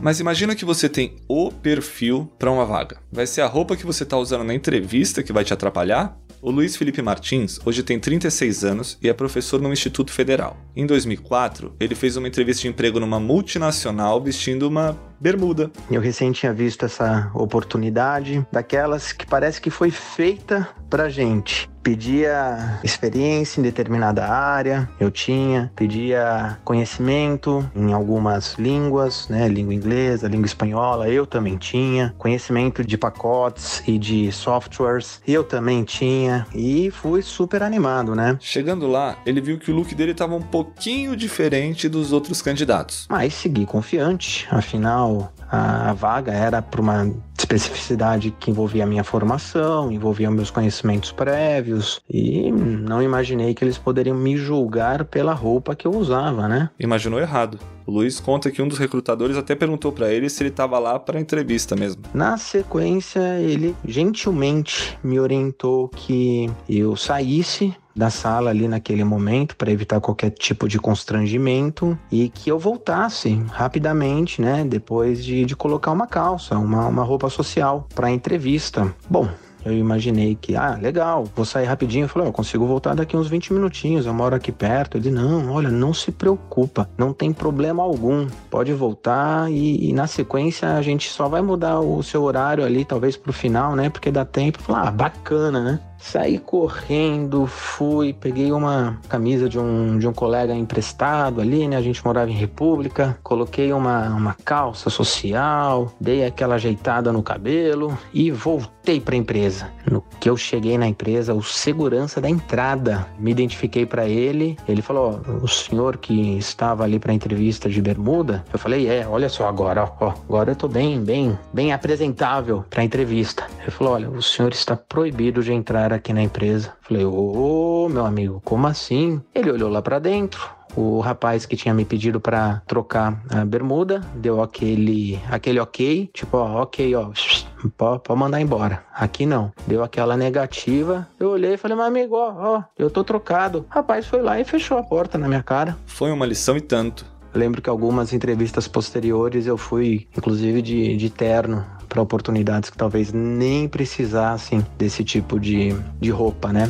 Mas 0.00 0.20
imagina 0.20 0.54
que 0.54 0.64
você 0.64 0.88
tem 0.88 1.16
o 1.26 1.50
perfil 1.50 2.30
para 2.38 2.50
uma 2.50 2.64
vaga. 2.64 2.98
Vai 3.10 3.26
ser 3.26 3.40
a 3.40 3.46
roupa 3.46 3.76
que 3.76 3.84
você 3.84 4.04
está 4.04 4.16
usando 4.16 4.44
na 4.44 4.54
entrevista 4.54 5.22
que 5.22 5.32
vai 5.32 5.44
te 5.44 5.52
atrapalhar? 5.52 6.16
O 6.40 6.52
Luiz 6.52 6.76
Felipe 6.76 7.02
Martins 7.02 7.58
hoje 7.64 7.82
tem 7.82 7.98
36 7.98 8.64
anos 8.64 8.96
e 9.02 9.08
é 9.08 9.12
professor 9.12 9.60
no 9.60 9.72
Instituto 9.72 10.12
Federal. 10.12 10.56
Em 10.76 10.86
2004, 10.86 11.74
ele 11.80 11.96
fez 11.96 12.16
uma 12.16 12.28
entrevista 12.28 12.62
de 12.62 12.68
emprego 12.68 13.00
numa 13.00 13.18
multinacional 13.18 14.22
vestindo 14.22 14.68
uma 14.68 14.96
bermuda. 15.20 15.68
Eu 15.90 16.00
recém 16.00 16.30
tinha 16.30 16.52
visto 16.52 16.84
essa 16.84 17.28
oportunidade, 17.34 18.46
daquelas 18.52 19.12
que 19.12 19.26
parece 19.26 19.60
que 19.60 19.68
foi 19.68 19.90
feita 19.90 20.68
pra 20.88 21.08
gente. 21.08 21.68
Pedia 21.88 22.78
experiência 22.84 23.60
em 23.60 23.62
determinada 23.62 24.26
área, 24.26 24.86
eu 25.00 25.10
tinha, 25.10 25.72
pedia 25.74 26.58
conhecimento 26.62 27.66
em 27.74 27.94
algumas 27.94 28.56
línguas, 28.58 29.26
né, 29.30 29.48
língua 29.48 29.72
inglesa, 29.72 30.28
língua 30.28 30.44
espanhola, 30.44 31.08
eu 31.08 31.26
também 31.26 31.56
tinha, 31.56 32.14
conhecimento 32.18 32.84
de 32.84 32.98
pacotes 32.98 33.82
e 33.86 33.98
de 33.98 34.30
softwares, 34.30 35.22
eu 35.26 35.42
também 35.42 35.82
tinha, 35.82 36.46
e 36.54 36.90
fui 36.90 37.22
super 37.22 37.62
animado, 37.62 38.14
né? 38.14 38.36
Chegando 38.38 38.86
lá, 38.86 39.16
ele 39.24 39.40
viu 39.40 39.58
que 39.58 39.70
o 39.70 39.74
look 39.74 39.94
dele 39.94 40.12
estava 40.12 40.34
um 40.34 40.42
pouquinho 40.42 41.16
diferente 41.16 41.88
dos 41.88 42.12
outros 42.12 42.42
candidatos. 42.42 43.06
Mas 43.08 43.32
segui 43.32 43.64
confiante, 43.64 44.46
afinal 44.50 45.32
a 45.50 45.92
vaga 45.92 46.32
era 46.32 46.60
para 46.60 46.80
uma 46.80 47.12
especificidade 47.38 48.34
que 48.38 48.50
envolvia 48.50 48.84
a 48.84 48.86
minha 48.86 49.04
formação, 49.04 49.90
envolvia 49.90 50.30
meus 50.30 50.50
conhecimentos 50.50 51.12
prévios 51.12 52.00
e 52.08 52.50
não 52.50 53.02
imaginei 53.02 53.54
que 53.54 53.64
eles 53.64 53.78
poderiam 53.78 54.16
me 54.16 54.36
julgar 54.36 55.04
pela 55.04 55.32
roupa 55.32 55.74
que 55.74 55.86
eu 55.86 55.92
usava, 55.92 56.48
né? 56.48 56.70
Imaginou 56.78 57.18
errado. 57.18 57.58
O 57.86 57.90
Luiz 57.90 58.20
conta 58.20 58.50
que 58.50 58.60
um 58.60 58.68
dos 58.68 58.76
recrutadores 58.76 59.36
até 59.36 59.54
perguntou 59.54 59.90
para 59.90 60.12
ele 60.12 60.28
se 60.28 60.42
ele 60.42 60.50
estava 60.50 60.78
lá 60.78 60.98
para 60.98 61.18
entrevista 61.18 61.74
mesmo. 61.74 62.02
Na 62.12 62.36
sequência, 62.36 63.40
ele 63.40 63.74
gentilmente 63.82 64.98
me 65.02 65.18
orientou 65.18 65.88
que 65.88 66.50
eu 66.68 66.94
saísse 66.96 67.74
da 67.98 68.10
sala 68.10 68.50
ali 68.50 68.68
naquele 68.68 69.02
momento 69.02 69.56
para 69.56 69.72
evitar 69.72 70.00
qualquer 70.00 70.30
tipo 70.30 70.68
de 70.68 70.78
constrangimento 70.78 71.98
e 72.12 72.28
que 72.28 72.48
eu 72.48 72.58
voltasse 72.58 73.42
rapidamente, 73.50 74.40
né, 74.40 74.64
depois 74.64 75.24
de, 75.24 75.44
de 75.44 75.56
colocar 75.56 75.90
uma 75.90 76.06
calça, 76.06 76.56
uma, 76.56 76.86
uma 76.86 77.02
roupa 77.02 77.28
social 77.28 77.88
para 77.94 78.08
entrevista. 78.08 78.94
Bom, 79.10 79.28
eu 79.64 79.72
imaginei 79.72 80.36
que, 80.40 80.54
ah, 80.54 80.78
legal, 80.80 81.24
vou 81.34 81.44
sair 81.44 81.64
rapidinho. 81.66 82.04
Eu 82.04 82.08
falei, 82.08 82.26
oh, 82.26 82.30
eu 82.30 82.32
consigo 82.32 82.66
voltar 82.66 82.94
daqui 82.94 83.16
uns 83.16 83.28
20 83.28 83.52
minutinhos, 83.52 84.06
eu 84.06 84.14
moro 84.14 84.34
aqui 84.34 84.52
perto. 84.52 84.96
Ele, 84.96 85.10
não, 85.10 85.50
olha, 85.50 85.68
não 85.68 85.92
se 85.92 86.12
preocupa, 86.12 86.88
não 86.96 87.12
tem 87.12 87.32
problema 87.32 87.82
algum. 87.82 88.28
Pode 88.48 88.72
voltar 88.72 89.50
e, 89.50 89.90
e 89.90 89.92
na 89.92 90.06
sequência 90.06 90.74
a 90.74 90.82
gente 90.82 91.10
só 91.10 91.28
vai 91.28 91.42
mudar 91.42 91.80
o 91.80 92.02
seu 92.02 92.22
horário 92.22 92.64
ali, 92.64 92.84
talvez 92.84 93.16
pro 93.16 93.32
final, 93.32 93.74
né? 93.74 93.90
Porque 93.90 94.10
dá 94.10 94.24
tempo. 94.24 94.62
Falar, 94.62 94.88
ah, 94.88 94.90
bacana, 94.90 95.60
né? 95.60 95.80
Saí 95.98 96.38
correndo, 96.38 97.46
fui, 97.46 98.12
peguei 98.12 98.52
uma 98.52 98.98
camisa 99.08 99.48
de 99.48 99.58
um, 99.58 99.98
de 99.98 100.06
um 100.06 100.12
colega 100.12 100.54
emprestado 100.54 101.40
ali, 101.40 101.66
né? 101.66 101.76
A 101.76 101.82
gente 101.82 102.04
morava 102.04 102.30
em 102.30 102.34
República. 102.34 103.18
Coloquei 103.22 103.72
uma, 103.72 104.08
uma 104.10 104.34
calça 104.44 104.88
social, 104.88 105.92
dei 106.00 106.24
aquela 106.24 106.54
ajeitada 106.54 107.12
no 107.12 107.22
cabelo 107.22 107.98
e 108.14 108.30
voltei 108.30 109.00
para 109.00 109.14
a 109.14 109.18
empresa. 109.18 109.70
No 109.90 110.02
que 110.20 110.30
eu 110.30 110.36
cheguei 110.36 110.78
na 110.78 110.86
empresa, 110.86 111.34
o 111.34 111.42
segurança 111.42 112.20
da 112.20 112.28
entrada, 112.28 113.06
me 113.18 113.30
identifiquei 113.30 113.84
para 113.84 114.06
ele. 114.06 114.56
Ele 114.68 114.80
falou: 114.80 115.20
oh, 115.28 115.44
o 115.44 115.48
senhor 115.48 115.96
que 115.96 116.38
estava 116.38 116.84
ali 116.84 116.98
para 116.98 117.12
entrevista 117.12 117.68
de 117.68 117.82
bermuda? 117.82 118.44
Eu 118.52 118.58
falei: 118.58 118.88
é, 118.88 119.06
olha 119.06 119.28
só 119.28 119.48
agora, 119.48 119.90
ó, 120.00 120.14
agora 120.28 120.52
eu 120.52 120.56
tô 120.56 120.68
bem, 120.68 121.02
bem, 121.02 121.38
bem 121.52 121.72
apresentável 121.72 122.64
para 122.70 122.84
entrevista. 122.84 123.44
Ele 123.60 123.70
falou: 123.70 123.94
olha, 123.94 124.08
o 124.08 124.22
senhor 124.22 124.52
está 124.52 124.76
proibido 124.76 125.42
de 125.42 125.52
entrar 125.52 125.87
aqui 125.92 126.12
na 126.12 126.22
empresa. 126.22 126.72
Falei, 126.80 127.04
ô 127.04 127.84
oh, 127.84 127.88
meu 127.88 128.04
amigo, 128.04 128.40
como 128.44 128.66
assim? 128.66 129.20
Ele 129.34 129.50
olhou 129.50 129.70
lá 129.70 129.82
para 129.82 129.98
dentro. 129.98 130.58
O 130.76 131.00
rapaz 131.00 131.46
que 131.46 131.56
tinha 131.56 131.74
me 131.74 131.84
pedido 131.84 132.20
para 132.20 132.62
trocar 132.66 133.20
a 133.30 133.44
bermuda 133.44 134.00
deu 134.14 134.42
aquele, 134.42 135.18
aquele 135.30 135.58
ok, 135.58 136.08
tipo, 136.12 136.36
ó, 136.36 136.62
ok, 136.62 136.94
ó, 136.94 137.10
pode, 137.76 138.02
pode 138.02 138.20
mandar 138.20 138.40
embora. 138.40 138.84
Aqui 138.94 139.26
não. 139.26 139.52
Deu 139.66 139.82
aquela 139.82 140.16
negativa. 140.16 141.08
Eu 141.18 141.30
olhei 141.30 141.54
e 141.54 141.56
falei, 141.56 141.76
meu 141.76 141.86
amigo, 141.86 142.14
ó, 142.14 142.32
ó, 142.36 142.62
eu 142.78 142.90
tô 142.90 143.02
trocado. 143.02 143.66
O 143.68 143.74
rapaz 143.74 144.06
foi 144.06 144.22
lá 144.22 144.38
e 144.38 144.44
fechou 144.44 144.78
a 144.78 144.82
porta 144.82 145.18
na 145.18 145.26
minha 145.26 145.42
cara. 145.42 145.76
Foi 145.86 146.12
uma 146.12 146.26
lição 146.26 146.56
e 146.56 146.60
tanto. 146.60 147.04
Lembro 147.38 147.62
que 147.62 147.70
algumas 147.70 148.12
entrevistas 148.12 148.66
posteriores 148.66 149.46
eu 149.46 149.56
fui, 149.56 150.08
inclusive, 150.16 150.60
de, 150.60 150.96
de 150.96 151.08
terno 151.08 151.64
para 151.88 152.02
oportunidades 152.02 152.68
que 152.68 152.76
talvez 152.76 153.12
nem 153.12 153.68
precisassem 153.68 154.66
desse 154.76 155.04
tipo 155.04 155.38
de, 155.38 155.68
de 156.00 156.10
roupa, 156.10 156.52
né? 156.52 156.68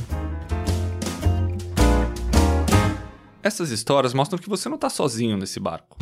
Essas 3.42 3.70
histórias 3.70 4.12
mostram 4.12 4.38
que 4.38 4.46
você 4.46 4.68
não 4.68 4.74
está 4.74 4.90
sozinho 4.90 5.38
nesse 5.38 5.58
barco. 5.58 5.96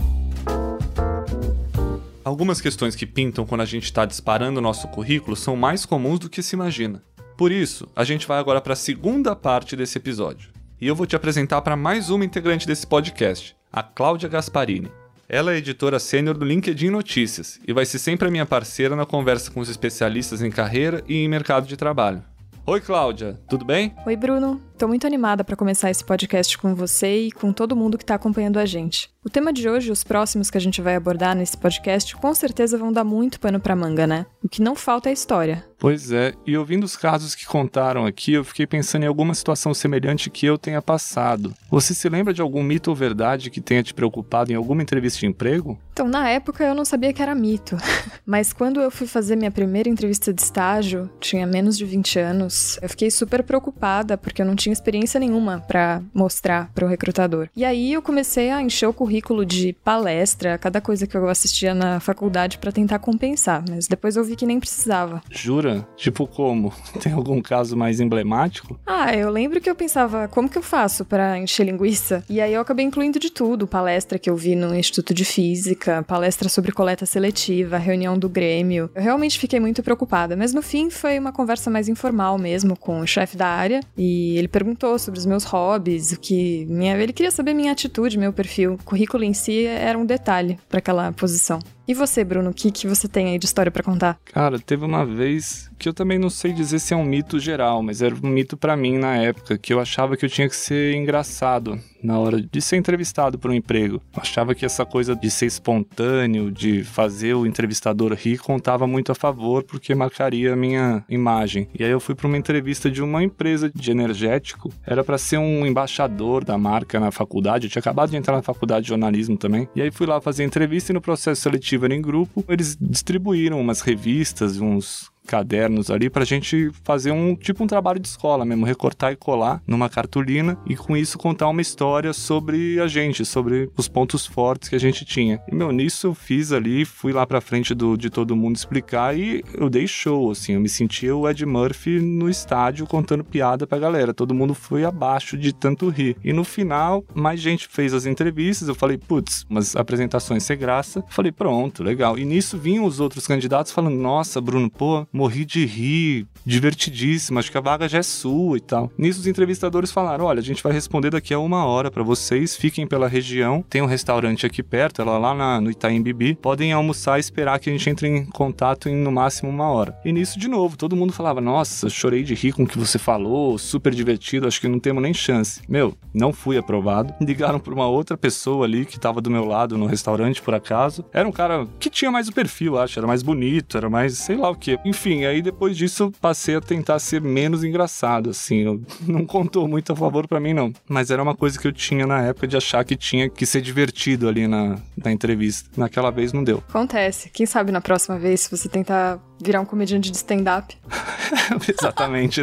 Algumas 2.24 2.60
questões 2.60 2.96
que 2.96 3.06
pintam 3.06 3.46
quando 3.46 3.60
a 3.60 3.66
gente 3.66 3.84
está 3.84 4.04
disparando 4.04 4.58
o 4.58 4.62
nosso 4.62 4.88
currículo 4.88 5.36
são 5.36 5.54
mais 5.54 5.86
comuns 5.86 6.18
do 6.18 6.28
que 6.28 6.42
se 6.42 6.56
imagina. 6.56 7.04
Por 7.38 7.52
isso, 7.52 7.86
a 7.94 8.02
gente 8.02 8.26
vai 8.26 8.40
agora 8.40 8.60
para 8.60 8.72
a 8.72 8.76
segunda 8.76 9.36
parte 9.36 9.76
desse 9.76 9.96
episódio. 9.96 10.50
E 10.80 10.88
eu 10.88 10.96
vou 10.96 11.06
te 11.06 11.14
apresentar 11.14 11.62
para 11.62 11.76
mais 11.76 12.10
uma 12.10 12.24
integrante 12.24 12.66
desse 12.66 12.84
podcast, 12.84 13.55
a 13.72 13.82
Cláudia 13.82 14.28
Gasparini. 14.28 14.90
Ela 15.28 15.52
é 15.52 15.56
editora 15.56 15.98
sênior 15.98 16.36
do 16.36 16.44
LinkedIn 16.44 16.90
Notícias 16.90 17.58
e 17.66 17.72
vai 17.72 17.84
ser 17.84 17.98
sempre 17.98 18.28
a 18.28 18.30
minha 18.30 18.46
parceira 18.46 18.94
na 18.94 19.04
conversa 19.04 19.50
com 19.50 19.60
os 19.60 19.68
especialistas 19.68 20.40
em 20.40 20.50
carreira 20.50 21.02
e 21.08 21.16
em 21.16 21.28
mercado 21.28 21.66
de 21.66 21.76
trabalho. 21.76 22.22
Oi, 22.64 22.80
Cláudia, 22.80 23.38
tudo 23.48 23.64
bem? 23.64 23.94
Oi, 24.06 24.16
Bruno. 24.16 24.60
Estou 24.76 24.90
muito 24.90 25.06
animada 25.06 25.42
para 25.42 25.56
começar 25.56 25.90
esse 25.90 26.04
podcast 26.04 26.58
com 26.58 26.74
você 26.74 27.28
e 27.28 27.32
com 27.32 27.50
todo 27.50 27.74
mundo 27.74 27.96
que 27.96 28.04
está 28.04 28.14
acompanhando 28.14 28.58
a 28.58 28.66
gente. 28.66 29.08
O 29.24 29.30
tema 29.30 29.50
de 29.52 29.68
hoje 29.68 29.88
e 29.88 29.90
os 29.90 30.04
próximos 30.04 30.50
que 30.50 30.58
a 30.58 30.60
gente 30.60 30.82
vai 30.82 30.94
abordar 30.94 31.34
nesse 31.34 31.56
podcast 31.56 32.14
com 32.14 32.32
certeza 32.34 32.76
vão 32.78 32.92
dar 32.92 33.02
muito 33.02 33.40
pano 33.40 33.58
para 33.58 33.74
manga, 33.74 34.06
né? 34.06 34.26
O 34.44 34.48
que 34.48 34.62
não 34.62 34.76
falta 34.76 35.08
é 35.08 35.12
história. 35.12 35.64
Pois 35.78 36.12
é, 36.12 36.32
e 36.46 36.56
ouvindo 36.56 36.84
os 36.84 36.96
casos 36.96 37.34
que 37.34 37.44
contaram 37.44 38.06
aqui, 38.06 38.34
eu 38.34 38.44
fiquei 38.44 38.66
pensando 38.66 39.02
em 39.02 39.06
alguma 39.06 39.34
situação 39.34 39.74
semelhante 39.74 40.30
que 40.30 40.46
eu 40.46 40.56
tenha 40.56 40.80
passado. 40.80 41.52
Você 41.70 41.92
se 41.92 42.08
lembra 42.08 42.32
de 42.32 42.40
algum 42.40 42.62
mito 42.62 42.88
ou 42.88 42.96
verdade 42.96 43.50
que 43.50 43.60
tenha 43.60 43.82
te 43.82 43.92
preocupado 43.92 44.52
em 44.52 44.54
alguma 44.54 44.82
entrevista 44.82 45.18
de 45.18 45.26
emprego? 45.26 45.78
Então, 45.92 46.06
na 46.06 46.28
época 46.28 46.64
eu 46.64 46.74
não 46.74 46.84
sabia 46.84 47.12
que 47.12 47.20
era 47.20 47.34
mito. 47.34 47.76
Mas 48.24 48.52
quando 48.52 48.80
eu 48.80 48.90
fui 48.90 49.06
fazer 49.06 49.36
minha 49.36 49.50
primeira 49.50 49.88
entrevista 49.88 50.32
de 50.32 50.40
estágio, 50.40 51.10
tinha 51.20 51.46
menos 51.46 51.76
de 51.76 51.84
20 51.84 52.18
anos, 52.20 52.78
eu 52.80 52.88
fiquei 52.88 53.10
super 53.10 53.42
preocupada 53.42 54.16
porque 54.16 54.40
eu 54.40 54.46
não 54.46 54.54
tinha 54.54 54.65
experiência 54.72 55.20
nenhuma 55.20 55.62
para 55.66 56.02
mostrar 56.14 56.70
para 56.74 56.84
o 56.84 56.88
recrutador. 56.88 57.48
E 57.56 57.64
aí 57.64 57.92
eu 57.92 58.02
comecei 58.02 58.50
a 58.50 58.62
encher 58.62 58.86
o 58.86 58.92
currículo 58.92 59.44
de 59.44 59.72
palestra, 59.84 60.58
cada 60.58 60.80
coisa 60.80 61.06
que 61.06 61.16
eu 61.16 61.28
assistia 61.28 61.74
na 61.74 62.00
faculdade 62.00 62.58
para 62.58 62.72
tentar 62.72 62.98
compensar, 62.98 63.64
mas 63.68 63.86
depois 63.86 64.16
eu 64.16 64.24
vi 64.24 64.36
que 64.36 64.46
nem 64.46 64.60
precisava. 64.60 65.22
Jura? 65.30 65.86
Tipo 65.96 66.26
como? 66.26 66.72
Tem 67.00 67.12
algum 67.12 67.40
caso 67.40 67.76
mais 67.76 68.00
emblemático? 68.00 68.78
Ah, 68.86 69.14
eu 69.14 69.30
lembro 69.30 69.60
que 69.60 69.68
eu 69.68 69.74
pensava, 69.74 70.28
como 70.28 70.48
que 70.48 70.58
eu 70.58 70.62
faço 70.62 71.04
para 71.04 71.38
encher 71.38 71.64
linguiça? 71.64 72.24
E 72.28 72.40
aí 72.40 72.52
eu 72.52 72.60
acabei 72.60 72.84
incluindo 72.84 73.18
de 73.18 73.30
tudo, 73.30 73.66
palestra 73.66 74.18
que 74.18 74.28
eu 74.28 74.36
vi 74.36 74.54
no 74.54 74.74
Instituto 74.74 75.14
de 75.14 75.24
Física, 75.24 76.02
palestra 76.02 76.48
sobre 76.48 76.72
coleta 76.72 77.06
seletiva, 77.06 77.78
reunião 77.78 78.18
do 78.18 78.28
Grêmio. 78.28 78.90
Eu 78.94 79.02
realmente 79.02 79.38
fiquei 79.38 79.60
muito 79.60 79.82
preocupada, 79.82 80.36
mas 80.36 80.52
no 80.52 80.62
fim 80.62 80.90
foi 80.90 81.18
uma 81.18 81.32
conversa 81.32 81.70
mais 81.70 81.88
informal 81.88 82.38
mesmo 82.38 82.76
com 82.76 83.00
o 83.00 83.06
chefe 83.06 83.36
da 83.36 83.46
área 83.46 83.80
e 83.96 84.36
ele 84.36 84.48
perguntou 84.56 84.98
sobre 84.98 85.20
os 85.20 85.26
meus 85.26 85.44
hobbies, 85.44 86.12
o 86.12 86.18
que 86.18 86.64
minha, 86.64 86.96
ele 86.96 87.12
queria 87.12 87.30
saber 87.30 87.52
minha 87.52 87.72
atitude, 87.72 88.16
meu 88.16 88.32
perfil. 88.32 88.72
O 88.72 88.78
currículo 88.82 89.22
em 89.22 89.34
si 89.34 89.66
era 89.66 89.98
um 89.98 90.06
detalhe 90.06 90.58
para 90.66 90.78
aquela 90.78 91.12
posição. 91.12 91.58
E 91.86 91.92
você, 91.92 92.24
Bruno, 92.24 92.50
o 92.50 92.54
que, 92.54 92.70
que 92.70 92.86
você 92.86 93.06
tem 93.06 93.28
aí 93.28 93.38
de 93.38 93.44
história 93.44 93.70
para 93.70 93.82
contar? 93.82 94.18
Cara, 94.24 94.58
teve 94.58 94.82
uma 94.82 95.04
vez 95.04 95.70
que 95.78 95.86
eu 95.86 95.92
também 95.92 96.18
não 96.18 96.30
sei 96.30 96.54
dizer 96.54 96.78
se 96.78 96.94
é 96.94 96.96
um 96.96 97.04
mito 97.04 97.38
geral, 97.38 97.82
mas 97.82 98.00
era 98.00 98.14
um 98.14 98.28
mito 98.28 98.56
para 98.56 98.74
mim 98.74 98.96
na 98.96 99.16
época, 99.18 99.58
que 99.58 99.74
eu 99.74 99.78
achava 99.78 100.16
que 100.16 100.24
eu 100.24 100.30
tinha 100.30 100.48
que 100.48 100.56
ser 100.56 100.94
engraçado 100.94 101.78
na 102.06 102.18
hora 102.18 102.40
de 102.40 102.62
ser 102.62 102.76
entrevistado 102.76 103.38
por 103.38 103.50
um 103.50 103.54
emprego. 103.54 104.00
Achava 104.16 104.54
que 104.54 104.64
essa 104.64 104.86
coisa 104.86 105.16
de 105.16 105.28
ser 105.30 105.46
espontâneo, 105.46 106.52
de 106.52 106.84
fazer 106.84 107.34
o 107.34 107.44
entrevistador 107.44 108.12
rir, 108.14 108.38
contava 108.38 108.86
muito 108.86 109.10
a 109.10 109.14
favor, 109.14 109.64
porque 109.64 109.94
marcaria 109.94 110.52
a 110.52 110.56
minha 110.56 111.04
imagem. 111.08 111.68
E 111.78 111.82
aí 111.82 111.90
eu 111.90 111.98
fui 111.98 112.14
para 112.14 112.28
uma 112.28 112.38
entrevista 112.38 112.88
de 112.88 113.02
uma 113.02 113.22
empresa 113.22 113.70
de 113.74 113.90
energético, 113.90 114.72
era 114.86 115.02
para 115.02 115.18
ser 115.18 115.38
um 115.38 115.66
embaixador 115.66 116.44
da 116.44 116.56
marca 116.56 117.00
na 117.00 117.10
faculdade, 117.10 117.66
eu 117.66 117.70
tinha 117.70 117.80
acabado 117.80 118.10
de 118.10 118.16
entrar 118.16 118.36
na 118.36 118.42
faculdade 118.42 118.82
de 118.82 118.88
jornalismo 118.88 119.36
também. 119.36 119.68
E 119.74 119.82
aí 119.82 119.90
fui 119.90 120.06
lá 120.06 120.20
fazer 120.20 120.44
entrevista 120.44 120.92
e 120.92 120.94
no 120.94 121.00
processo 121.00 121.42
seletivo 121.42 121.86
era 121.86 121.94
em 121.94 122.00
grupo, 122.00 122.44
eles 122.48 122.76
distribuíram 122.80 123.60
umas 123.60 123.80
revistas, 123.80 124.60
uns 124.60 125.10
cadernos 125.26 125.90
ali 125.90 126.08
pra 126.08 126.24
gente 126.24 126.70
fazer 126.82 127.10
um 127.10 127.34
tipo 127.34 127.62
um 127.62 127.66
trabalho 127.66 128.00
de 128.00 128.08
escola 128.08 128.44
mesmo, 128.44 128.64
recortar 128.64 129.12
e 129.12 129.16
colar 129.16 129.62
numa 129.66 129.88
cartolina 129.88 130.56
e 130.66 130.76
com 130.76 130.96
isso 130.96 131.18
contar 131.18 131.48
uma 131.48 131.60
história 131.60 132.12
sobre 132.12 132.80
a 132.80 132.86
gente, 132.86 133.24
sobre 133.24 133.70
os 133.76 133.88
pontos 133.88 134.24
fortes 134.26 134.68
que 134.68 134.76
a 134.76 134.80
gente 134.80 135.04
tinha. 135.04 135.40
E 135.50 135.54
meu, 135.54 135.72
nisso 135.72 136.06
eu 136.06 136.14
fiz 136.14 136.52
ali, 136.52 136.84
fui 136.84 137.12
lá 137.12 137.26
pra 137.26 137.40
frente 137.40 137.74
do, 137.74 137.96
de 137.96 138.08
todo 138.08 138.36
mundo 138.36 138.56
explicar 138.56 139.16
e 139.16 139.44
eu 139.54 139.68
dei 139.68 139.86
show, 139.86 140.30
assim, 140.30 140.52
eu 140.52 140.60
me 140.60 140.68
sentia 140.68 141.14
o 141.14 141.28
Ed 141.28 141.44
Murphy 141.44 142.00
no 142.00 142.28
estádio 142.28 142.86
contando 142.86 143.24
piada 143.24 143.66
pra 143.66 143.78
galera. 143.78 144.14
Todo 144.14 144.34
mundo 144.34 144.54
foi 144.54 144.84
abaixo 144.84 145.36
de 145.36 145.52
tanto 145.52 145.88
rir. 145.88 146.16
E 146.24 146.32
no 146.32 146.44
final, 146.44 147.04
mais 147.14 147.40
gente 147.40 147.68
fez 147.68 147.92
as 147.92 148.06
entrevistas, 148.06 148.68
eu 148.68 148.74
falei, 148.74 148.96
putz, 148.96 149.44
umas 149.48 149.74
apresentações 149.76 150.42
sem 150.42 150.56
graça. 150.56 151.04
Falei, 151.08 151.32
pronto, 151.32 151.82
legal. 151.82 152.18
E 152.18 152.24
nisso 152.24 152.58
vinham 152.58 152.84
os 152.84 153.00
outros 153.00 153.26
candidatos 153.26 153.72
falando, 153.72 153.96
nossa, 153.96 154.40
Bruno, 154.40 154.70
pô, 154.70 155.06
morri 155.16 155.44
de 155.44 155.64
rir, 155.64 156.26
divertidíssimo, 156.44 157.38
acho 157.38 157.50
que 157.50 157.58
a 157.58 157.60
vaga 157.60 157.88
já 157.88 157.98
é 157.98 158.02
sua 158.02 158.56
e 158.56 158.60
tal. 158.60 158.90
Nisso 158.96 159.20
os 159.20 159.26
entrevistadores 159.26 159.90
falaram: 159.90 160.26
olha, 160.26 160.40
a 160.40 160.42
gente 160.42 160.62
vai 160.62 160.72
responder 160.72 161.10
daqui 161.10 161.32
a 161.32 161.38
uma 161.38 161.64
hora 161.64 161.90
para 161.90 162.02
vocês, 162.02 162.54
fiquem 162.54 162.86
pela 162.86 163.08
região, 163.08 163.64
tem 163.68 163.82
um 163.82 163.86
restaurante 163.86 164.46
aqui 164.46 164.62
perto, 164.62 165.00
ela 165.00 165.18
lá 165.18 165.34
na, 165.34 165.60
no 165.60 165.70
Itaim 165.70 166.02
Bibi, 166.02 166.34
podem 166.34 166.72
almoçar 166.72 167.16
e 167.16 167.20
esperar 167.20 167.58
que 167.58 167.70
a 167.70 167.72
gente 167.72 167.88
entre 167.88 168.06
em 168.06 168.24
contato 168.26 168.88
em 168.88 168.94
no 168.94 169.10
máximo 169.10 169.50
uma 169.50 169.68
hora. 169.68 169.98
E 170.04 170.12
nisso, 170.12 170.38
de 170.38 170.48
novo, 170.48 170.76
todo 170.76 170.94
mundo 170.94 171.12
falava: 171.12 171.40
nossa, 171.40 171.88
chorei 171.88 172.22
de 172.22 172.34
rir 172.34 172.52
com 172.52 172.64
o 172.64 172.66
que 172.66 172.78
você 172.78 172.98
falou, 172.98 173.56
super 173.58 173.94
divertido, 173.94 174.46
acho 174.46 174.60
que 174.60 174.68
não 174.68 174.78
temos 174.78 175.02
nem 175.02 175.14
chance. 175.14 175.62
Meu, 175.68 175.96
não 176.12 176.32
fui 176.32 176.58
aprovado. 176.58 177.14
Ligaram 177.20 177.58
para 177.58 177.72
uma 177.72 177.88
outra 177.88 178.16
pessoa 178.16 178.66
ali 178.66 178.84
que 178.84 179.00
tava 179.00 179.20
do 179.20 179.30
meu 179.30 179.44
lado 179.44 179.78
no 179.78 179.86
restaurante, 179.86 180.42
por 180.42 180.54
acaso. 180.54 181.04
Era 181.12 181.26
um 181.26 181.32
cara 181.32 181.66
que 181.78 181.88
tinha 181.88 182.10
mais 182.10 182.28
o 182.28 182.32
perfil, 182.32 182.78
acho, 182.78 182.98
era 182.98 183.06
mais 183.06 183.22
bonito, 183.22 183.76
era 183.76 183.88
mais 183.88 184.18
sei 184.18 184.36
lá 184.36 184.50
o 184.50 184.54
que. 184.54 184.78
Enfim, 184.84 185.05
enfim, 185.06 185.24
aí 185.24 185.40
depois 185.40 185.76
disso 185.76 186.04
eu 186.04 186.12
passei 186.20 186.56
a 186.56 186.60
tentar 186.60 186.98
ser 186.98 187.20
menos 187.20 187.62
engraçado, 187.62 188.30
assim. 188.30 188.58
Eu, 188.58 188.82
não 189.06 189.24
contou 189.24 189.68
muito 189.68 189.92
a 189.92 189.96
favor 189.96 190.26
para 190.26 190.40
mim, 190.40 190.52
não. 190.52 190.72
Mas 190.88 191.10
era 191.10 191.22
uma 191.22 191.34
coisa 191.34 191.58
que 191.58 191.68
eu 191.68 191.72
tinha 191.72 192.06
na 192.06 192.22
época 192.22 192.48
de 192.48 192.56
achar 192.56 192.84
que 192.84 192.96
tinha 192.96 193.28
que 193.30 193.46
ser 193.46 193.60
divertido 193.60 194.28
ali 194.28 194.48
na, 194.48 194.76
na 194.96 195.12
entrevista. 195.12 195.70
Naquela 195.76 196.10
vez 196.10 196.32
não 196.32 196.42
deu. 196.42 196.62
Acontece. 196.68 197.30
Quem 197.30 197.46
sabe 197.46 197.70
na 197.70 197.80
próxima 197.80 198.18
vez, 198.18 198.40
se 198.42 198.50
você 198.50 198.68
tentar 198.68 199.20
virar 199.40 199.60
um 199.60 199.64
comediante 199.64 200.10
de 200.10 200.16
stand-up. 200.16 200.76
Exatamente. 201.68 202.42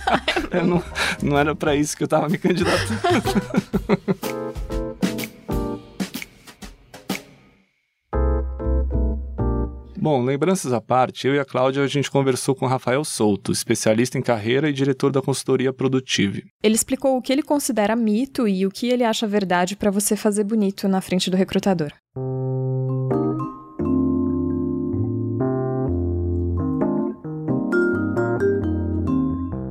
não, 0.66 0.82
não 1.22 1.38
era 1.38 1.54
para 1.54 1.74
isso 1.74 1.96
que 1.96 2.02
eu 2.02 2.08
tava 2.08 2.28
me 2.28 2.36
candidatando. 2.36 3.00
Bom, 10.04 10.22
lembranças 10.22 10.70
à 10.70 10.82
parte, 10.82 11.26
eu 11.26 11.34
e 11.34 11.38
a 11.38 11.46
Cláudia 11.46 11.82
a 11.82 11.86
gente 11.86 12.10
conversou 12.10 12.54
com 12.54 12.66
Rafael 12.66 13.02
Souto, 13.06 13.50
especialista 13.50 14.18
em 14.18 14.20
carreira 14.20 14.68
e 14.68 14.72
diretor 14.74 15.10
da 15.10 15.22
consultoria 15.22 15.72
Produtive. 15.72 16.44
Ele 16.62 16.74
explicou 16.74 17.16
o 17.16 17.22
que 17.22 17.32
ele 17.32 17.42
considera 17.42 17.96
mito 17.96 18.46
e 18.46 18.66
o 18.66 18.70
que 18.70 18.90
ele 18.90 19.02
acha 19.02 19.26
verdade 19.26 19.74
para 19.74 19.90
você 19.90 20.14
fazer 20.14 20.44
bonito 20.44 20.86
na 20.88 21.00
frente 21.00 21.30
do 21.30 21.38
recrutador. 21.38 21.90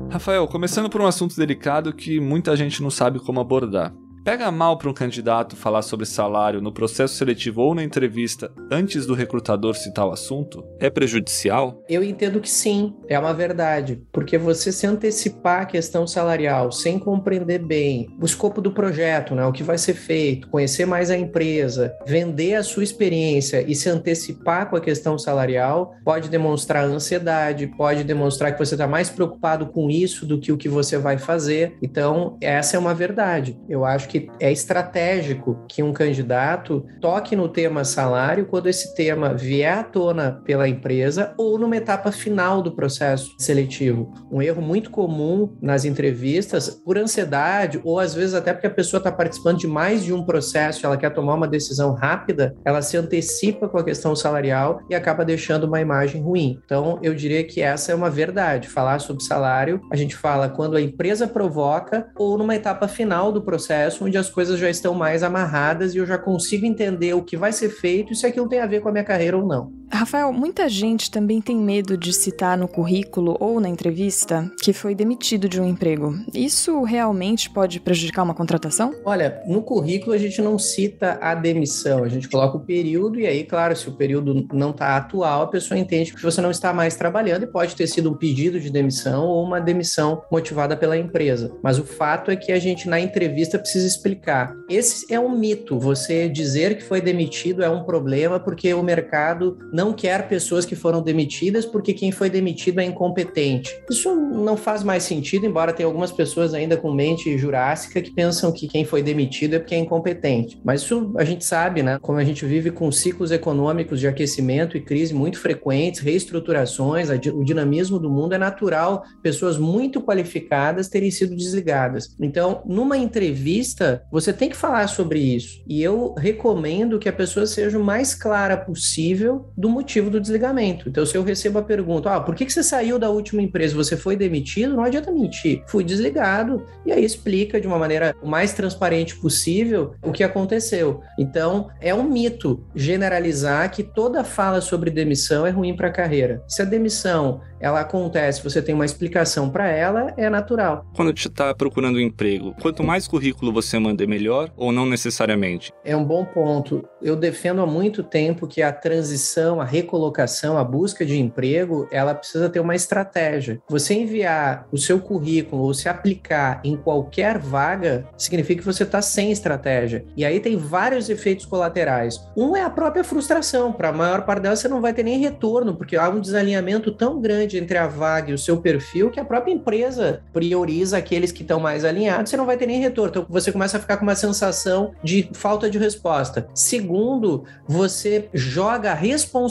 Rafael, 0.10 0.48
começando 0.48 0.90
por 0.90 1.00
um 1.00 1.06
assunto 1.06 1.36
delicado 1.36 1.94
que 1.94 2.20
muita 2.20 2.56
gente 2.56 2.82
não 2.82 2.90
sabe 2.90 3.20
como 3.20 3.40
abordar. 3.40 3.94
Pega 4.24 4.50
mal 4.50 4.78
para 4.78 4.90
um 4.90 4.94
candidato 4.94 5.54
falar 5.58 5.82
sobre 5.82 6.06
salário 6.06 6.62
no 6.62 6.72
processo 6.72 7.16
seletivo 7.16 7.62
ou 7.62 7.76
na 7.76 7.84
entrevista 7.84 8.50
antes 8.72 9.06
do 9.06 9.14
recrutador 9.14 9.76
citar 9.76 10.08
o 10.08 10.14
assunto? 10.14 10.64
É 10.80 10.90
prejudicial? 10.90 11.84
Eu 11.90 12.02
entendo 12.02 12.40
que 12.40 12.50
sim, 12.50 12.96
é 13.10 13.20
uma 13.20 13.34
verdade, 13.34 14.02
porque 14.14 14.38
você 14.38 14.72
se 14.72 14.88
antecipar 14.88 15.64
a 15.64 15.66
questão 15.66 16.08
salarial 16.08 16.72
sem 16.72 16.98
compreender 16.98 17.60
bem 17.60 18.08
o 18.18 18.24
escopo 18.24 18.62
do 18.62 18.72
projeto, 18.72 19.36
né, 19.36 19.46
o 19.46 19.52
que 19.52 19.62
vai 19.62 19.78
ser 19.78 19.94
feito, 19.94 20.48
conhecer 20.48 20.86
mais 20.86 21.12
a 21.12 21.18
empresa, 21.18 21.94
vender 22.06 22.56
a 22.56 22.64
sua 22.64 22.84
experiência 22.84 23.62
e 23.68 23.76
se 23.76 23.90
antecipar 23.90 24.70
com 24.70 24.78
a 24.78 24.82
questão 24.82 25.20
salarial, 25.20 25.96
pode 26.06 26.30
demonstrar 26.30 26.86
ansiedade, 26.86 27.68
pode 27.76 28.06
demonstrar 28.06 28.54
que 28.54 28.66
você 28.66 28.76
está 28.76 28.88
mais 28.88 29.10
preocupado 29.10 29.66
com 29.66 29.90
isso 29.90 30.26
do 30.26 30.40
que 30.40 30.54
o 30.54 30.58
que 30.58 30.70
você 30.70 30.98
vai 30.98 31.18
fazer. 31.18 31.76
Então, 31.82 32.38
essa 32.40 32.78
é 32.78 32.80
uma 32.80 32.94
verdade. 32.94 33.60
Eu 33.68 33.84
acho 33.84 34.08
que 34.08 34.13
que 34.14 34.30
é 34.40 34.52
estratégico 34.52 35.66
que 35.68 35.82
um 35.82 35.92
candidato 35.92 36.86
toque 37.02 37.36
no 37.36 37.50
tema 37.50 37.84
salário 37.84 38.46
quando 38.46 38.68
esse 38.68 38.94
tema 38.94 39.34
vier 39.34 39.80
à 39.80 39.84
tona 39.84 40.40
pela 40.46 40.70
empresa 40.70 41.34
ou 41.36 41.58
numa 41.58 41.76
etapa 41.76 42.12
final 42.12 42.62
do 42.62 42.76
processo 42.76 43.34
seletivo. 43.40 44.14
Um 44.32 44.40
erro 44.40 44.62
muito 44.62 44.92
comum 44.92 45.58
nas 45.60 45.84
entrevistas, 45.84 46.70
por 46.70 46.96
ansiedade 46.96 47.82
ou 47.84 48.00
às 48.00 48.14
vezes 48.14 48.36
até 48.36 48.54
porque 48.54 48.68
a 48.68 48.72
pessoa 48.72 49.00
está 49.00 49.12
participando 49.12 49.58
de 49.58 49.68
mais 49.68 50.04
de 50.04 50.14
um 50.14 50.24
processo, 50.24 50.86
ela 50.86 50.98
quer 50.98 51.10
tomar 51.10 51.34
uma 51.34 51.48
decisão 51.48 51.94
rápida, 51.94 52.56
ela 52.64 52.84
se 52.84 52.96
antecipa 52.96 53.68
com 53.68 53.80
a 53.80 53.84
questão 53.84 54.16
salarial 54.16 54.82
e 54.92 54.94
acaba 54.94 55.26
deixando 55.26 55.64
uma 55.64 55.82
imagem 55.82 56.22
ruim. 56.22 56.60
Então, 56.64 57.00
eu 57.02 57.16
diria 57.16 57.44
que 57.44 57.62
essa 57.62 57.92
é 57.92 57.96
uma 57.96 58.12
verdade. 58.12 58.68
Falar 58.70 59.00
sobre 59.00 59.24
salário, 59.24 59.82
a 59.92 59.96
gente 59.96 60.16
fala 60.16 60.50
quando 60.50 60.78
a 60.78 60.82
empresa 60.82 61.28
provoca 61.28 62.12
ou 62.16 62.38
numa 62.38 62.56
etapa 62.56 62.88
final 62.88 63.32
do 63.32 63.42
processo 63.42 64.03
onde 64.04 64.18
as 64.18 64.30
coisas 64.30 64.60
já 64.60 64.70
estão 64.70 64.94
mais 64.94 65.24
amarradas 65.24 65.94
e 65.94 65.98
eu 65.98 66.06
já 66.06 66.18
consigo 66.18 66.66
entender 66.66 67.14
o 67.14 67.24
que 67.24 67.38
vai 67.38 67.52
ser 67.52 67.70
feito 67.70 68.14
e 68.14 68.16
se 68.16 68.26
aquilo 68.26 68.48
tem 68.48 68.60
a 68.60 68.68
ver 68.68 68.82
com 68.82 68.90
a 68.90 68.92
minha 68.92 69.04
carreira 69.04 69.38
ou 69.38 69.46
não. 69.46 69.83
Rafael, 69.94 70.34
muita 70.34 70.68
gente 70.68 71.12
também 71.12 71.40
tem 71.40 71.56
medo 71.56 71.96
de 71.96 72.12
citar 72.12 72.58
no 72.58 72.68
currículo 72.68 73.38
ou 73.40 73.60
na 73.60 73.70
entrevista 73.70 74.52
que 74.62 74.74
foi 74.74 74.96
demitido 74.96 75.48
de 75.48 75.62
um 75.62 75.66
emprego. 75.66 76.16
Isso 76.34 76.82
realmente 76.82 77.50
pode 77.50 77.80
prejudicar 77.80 78.24
uma 78.24 78.34
contratação? 78.34 78.92
Olha, 79.06 79.42
no 79.46 79.62
currículo 79.62 80.14
a 80.14 80.18
gente 80.18 80.42
não 80.42 80.58
cita 80.58 81.20
a 81.22 81.36
demissão, 81.36 82.04
a 82.04 82.10
gente 82.10 82.28
coloca 82.28 82.58
o 82.58 82.66
período 82.66 83.20
e 83.20 83.28
aí, 83.28 83.44
claro, 83.44 83.76
se 83.76 83.88
o 83.88 83.94
período 83.94 84.48
não 84.52 84.72
está 84.72 84.98
atual, 84.98 85.44
a 85.44 85.48
pessoa 85.48 85.80
entende 85.80 86.12
que 86.12 86.24
você 86.24 86.42
não 86.42 86.50
está 86.50 86.74
mais 86.74 86.96
trabalhando 86.96 87.44
e 87.44 87.48
pode 87.48 87.76
ter 87.76 87.86
sido 87.86 88.10
um 88.10 88.16
pedido 88.16 88.60
de 88.60 88.72
demissão 88.72 89.28
ou 89.28 89.44
uma 89.44 89.62
demissão 89.62 90.24
motivada 90.32 90.76
pela 90.76 90.98
empresa. 90.98 91.56
Mas 91.62 91.78
o 91.78 91.84
fato 91.84 92.32
é 92.32 92.36
que 92.36 92.52
a 92.52 92.58
gente 92.58 92.90
na 92.90 93.00
entrevista 93.00 93.60
precisa 93.60 93.86
explicar. 93.86 94.56
Esse 94.68 95.14
é 95.14 95.20
um 95.20 95.38
mito. 95.38 95.78
Você 95.78 96.28
dizer 96.28 96.78
que 96.78 96.84
foi 96.84 97.00
demitido 97.00 97.64
é 97.64 97.70
um 97.70 97.84
problema 97.84 98.40
porque 98.40 98.74
o 98.74 98.82
mercado 98.82 99.58
não 99.72 99.83
quer 99.92 100.28
pessoas 100.30 100.66
que 100.66 100.76
foram 100.76 101.02
demitidas 101.02 101.66
porque 101.66 101.94
quem 101.94 102.12
foi 102.12 102.30
demitido 102.30 102.80
é 102.80 102.86
incompetente. 102.86 103.76
Isso 103.90 104.16
não 104.16 104.56
faz 104.56 104.84
mais 104.84 105.04
sentido, 105.04 105.46
embora 105.46 105.74
tenha 105.74 105.88
algumas 105.88 106.12
pessoas 106.12 106.54
ainda 106.54 106.78
com 106.78 106.94
mente 106.94 107.38
jurássica 107.38 108.02
que 108.02 108.12
pensam 108.12 108.52
que 108.52 108.68
quem 108.68 108.86
foi 108.86 109.02
demitido 109.02 109.56
é 109.56 109.60
porque 109.60 109.76
é 109.76 109.80
incompetente. 109.80 110.62
Mas 110.64 110.82
isso 110.82 111.14
a 111.18 111.24
gente 111.24 111.44
sabe, 111.44 111.82
né? 111.82 111.98
Como 112.02 112.18
a 112.18 112.24
gente 112.24 112.46
vive 112.46 112.72
com 112.72 112.92
ciclos 112.92 113.32
econômicos 113.32 114.00
de 114.00 114.08
aquecimento 114.08 114.78
e 114.78 114.82
crise 114.82 115.14
muito 115.14 115.40
frequentes, 115.40 116.02
reestruturações, 116.02 117.10
o 117.10 117.44
dinamismo 117.44 117.98
do 117.98 118.10
mundo 118.10 118.36
é 118.36 118.38
natural 118.38 119.04
pessoas 119.22 119.58
muito 119.58 120.02
qualificadas 120.02 120.88
terem 120.88 121.10
sido 121.10 121.36
desligadas. 121.36 122.16
Então, 122.20 122.62
numa 122.66 122.98
entrevista, 122.98 124.04
você 124.12 124.32
tem 124.32 124.50
que 124.50 124.56
falar 124.56 124.88
sobre 124.88 125.20
isso. 125.20 125.64
E 125.68 125.82
eu 125.82 126.14
recomendo 126.14 127.00
que 127.00 127.10
a 127.10 127.14
pessoa 127.14 127.46
seja 127.48 127.80
o 127.80 127.84
mais 127.84 128.14
clara 128.14 128.58
possível 128.58 129.52
do 129.58 129.70
motivo 129.74 130.10
do 130.10 130.22
desligamento. 130.22 130.88
Então, 130.88 131.06
se 131.06 131.18
eu 131.18 131.24
recebo 131.24 131.60
a 131.60 131.64
pergunta, 131.64 132.10
ah, 132.10 132.22
por 132.22 132.36
que, 132.36 132.46
que 132.46 132.54
você 132.54 132.64
saiu 132.64 132.98
da 132.98 133.10
última 133.10 133.42
empresa? 133.42 133.76
Você 133.76 133.98
foi 133.98 134.16
demitido? 134.16 134.76
Não 134.76 134.84
adianta 134.84 135.12
mentir. 135.12 135.64
Fui 135.68 135.84
desligado. 135.84 136.66
E 136.86 136.92
aí 136.92 137.04
explica 137.04 137.60
de 137.60 137.68
uma 137.68 137.78
maneira 137.78 138.16
o 138.22 138.28
mais 138.28 138.54
transparente 138.54 139.16
possível 139.16 139.96
o 140.02 140.12
que 140.12 140.24
aconteceu. 140.24 141.02
Então, 141.20 141.70
é 141.82 141.94
um 141.94 142.04
mito 142.04 142.64
generalizar 142.76 143.72
que 143.72 143.84
toda 143.84 144.24
fala 144.24 144.62
sobre 144.62 144.90
demissão 144.90 145.46
é 145.46 145.50
ruim 145.50 145.76
para 145.76 145.88
a 145.88 145.92
carreira. 145.92 146.44
Se 146.48 146.62
a 146.62 146.66
demissão 146.66 147.42
ela 147.64 147.80
acontece, 147.80 148.44
você 148.44 148.62
tem 148.62 148.76
uma 148.76 148.84
explicação 148.84 149.50
para 149.50 149.70
ela, 149.70 150.14
é 150.18 150.30
natural. 150.30 150.86
Quando 150.94 151.18
você 151.18 151.30
está 151.30 151.56
procurando 151.56 151.96
um 151.96 152.02
emprego, 152.02 152.54
quanto 152.62 152.84
mais 152.84 153.08
currículo 153.08 153.54
você 153.54 153.80
manda, 153.80 154.04
é 154.04 154.08
melhor 154.08 154.52
ou 154.58 154.70
não 154.70 154.86
necessariamente? 154.86 155.72
É 155.86 155.96
um 155.96 156.04
bom 156.04 156.26
ponto. 156.26 156.84
Eu 157.02 157.16
defendo 157.16 157.62
há 157.62 157.66
muito 157.66 158.04
tempo 158.04 158.48
que 158.48 158.62
a 158.62 158.74
transição, 158.74 159.53
a 159.62 159.66
recolocação, 159.66 160.58
a 160.58 160.64
busca 160.64 161.06
de 161.06 161.20
emprego, 161.20 161.88
ela 161.92 162.14
precisa 162.14 162.50
ter 162.50 162.60
uma 162.60 162.76
estratégia. 162.76 163.60
Você 163.68 163.94
enviar 163.94 164.68
o 164.72 164.78
seu 164.78 165.00
currículo 165.00 165.64
ou 165.64 165.74
se 165.74 165.88
aplicar 165.90 166.62
em 166.64 166.76
qualquer 166.76 167.38
vaga, 167.38 168.08
significa 168.18 168.62
que 168.62 168.66
você 168.66 168.84
está 168.84 169.02
sem 169.02 169.32
estratégia. 169.32 170.06
E 170.16 170.26
aí 170.26 170.40
tem 170.40 170.58
vários 170.58 171.10
efeitos 171.10 171.46
colaterais. 171.46 172.22
Um 172.36 172.56
é 172.56 172.64
a 172.64 172.70
própria 172.70 173.04
frustração. 173.04 173.72
Para 173.72 173.90
a 173.90 173.94
maior 173.94 174.26
parte 174.26 174.44
delas, 174.44 174.60
você 174.60 174.68
não 174.68 174.82
vai 174.82 174.94
ter 174.94 175.04
nem 175.04 175.20
retorno, 175.20 175.76
porque 175.76 175.96
há 175.96 176.10
um 176.10 176.20
desalinhamento 176.20 176.92
tão 176.92 177.20
grande 177.22 177.58
entre 177.58 177.78
a 177.78 177.88
vaga 177.88 178.32
e 178.32 178.34
o 178.34 178.38
seu 178.38 178.58
perfil 178.58 179.10
que 179.10 179.20
a 179.20 179.26
própria 179.26 179.54
empresa 179.54 180.22
prioriza 180.34 180.98
aqueles 180.98 181.32
que 181.32 181.42
estão 181.42 181.60
mais 181.60 181.86
alinhados, 181.86 182.30
você 182.30 182.38
não 182.38 182.46
vai 182.46 182.58
ter 182.58 182.66
nem 182.66 182.80
retorno. 182.80 183.10
Então 183.10 183.26
você 183.30 183.52
começa 183.52 183.78
a 183.78 183.80
ficar 183.80 183.98
com 183.98 184.04
uma 184.04 184.16
sensação 184.16 184.94
de 185.04 185.30
falta 185.34 185.70
de 185.70 185.78
resposta. 185.78 186.48
Segundo, 186.54 187.44
você 187.68 188.30
joga 188.34 188.92
a 188.92 188.96
responsabilidade 188.96 189.43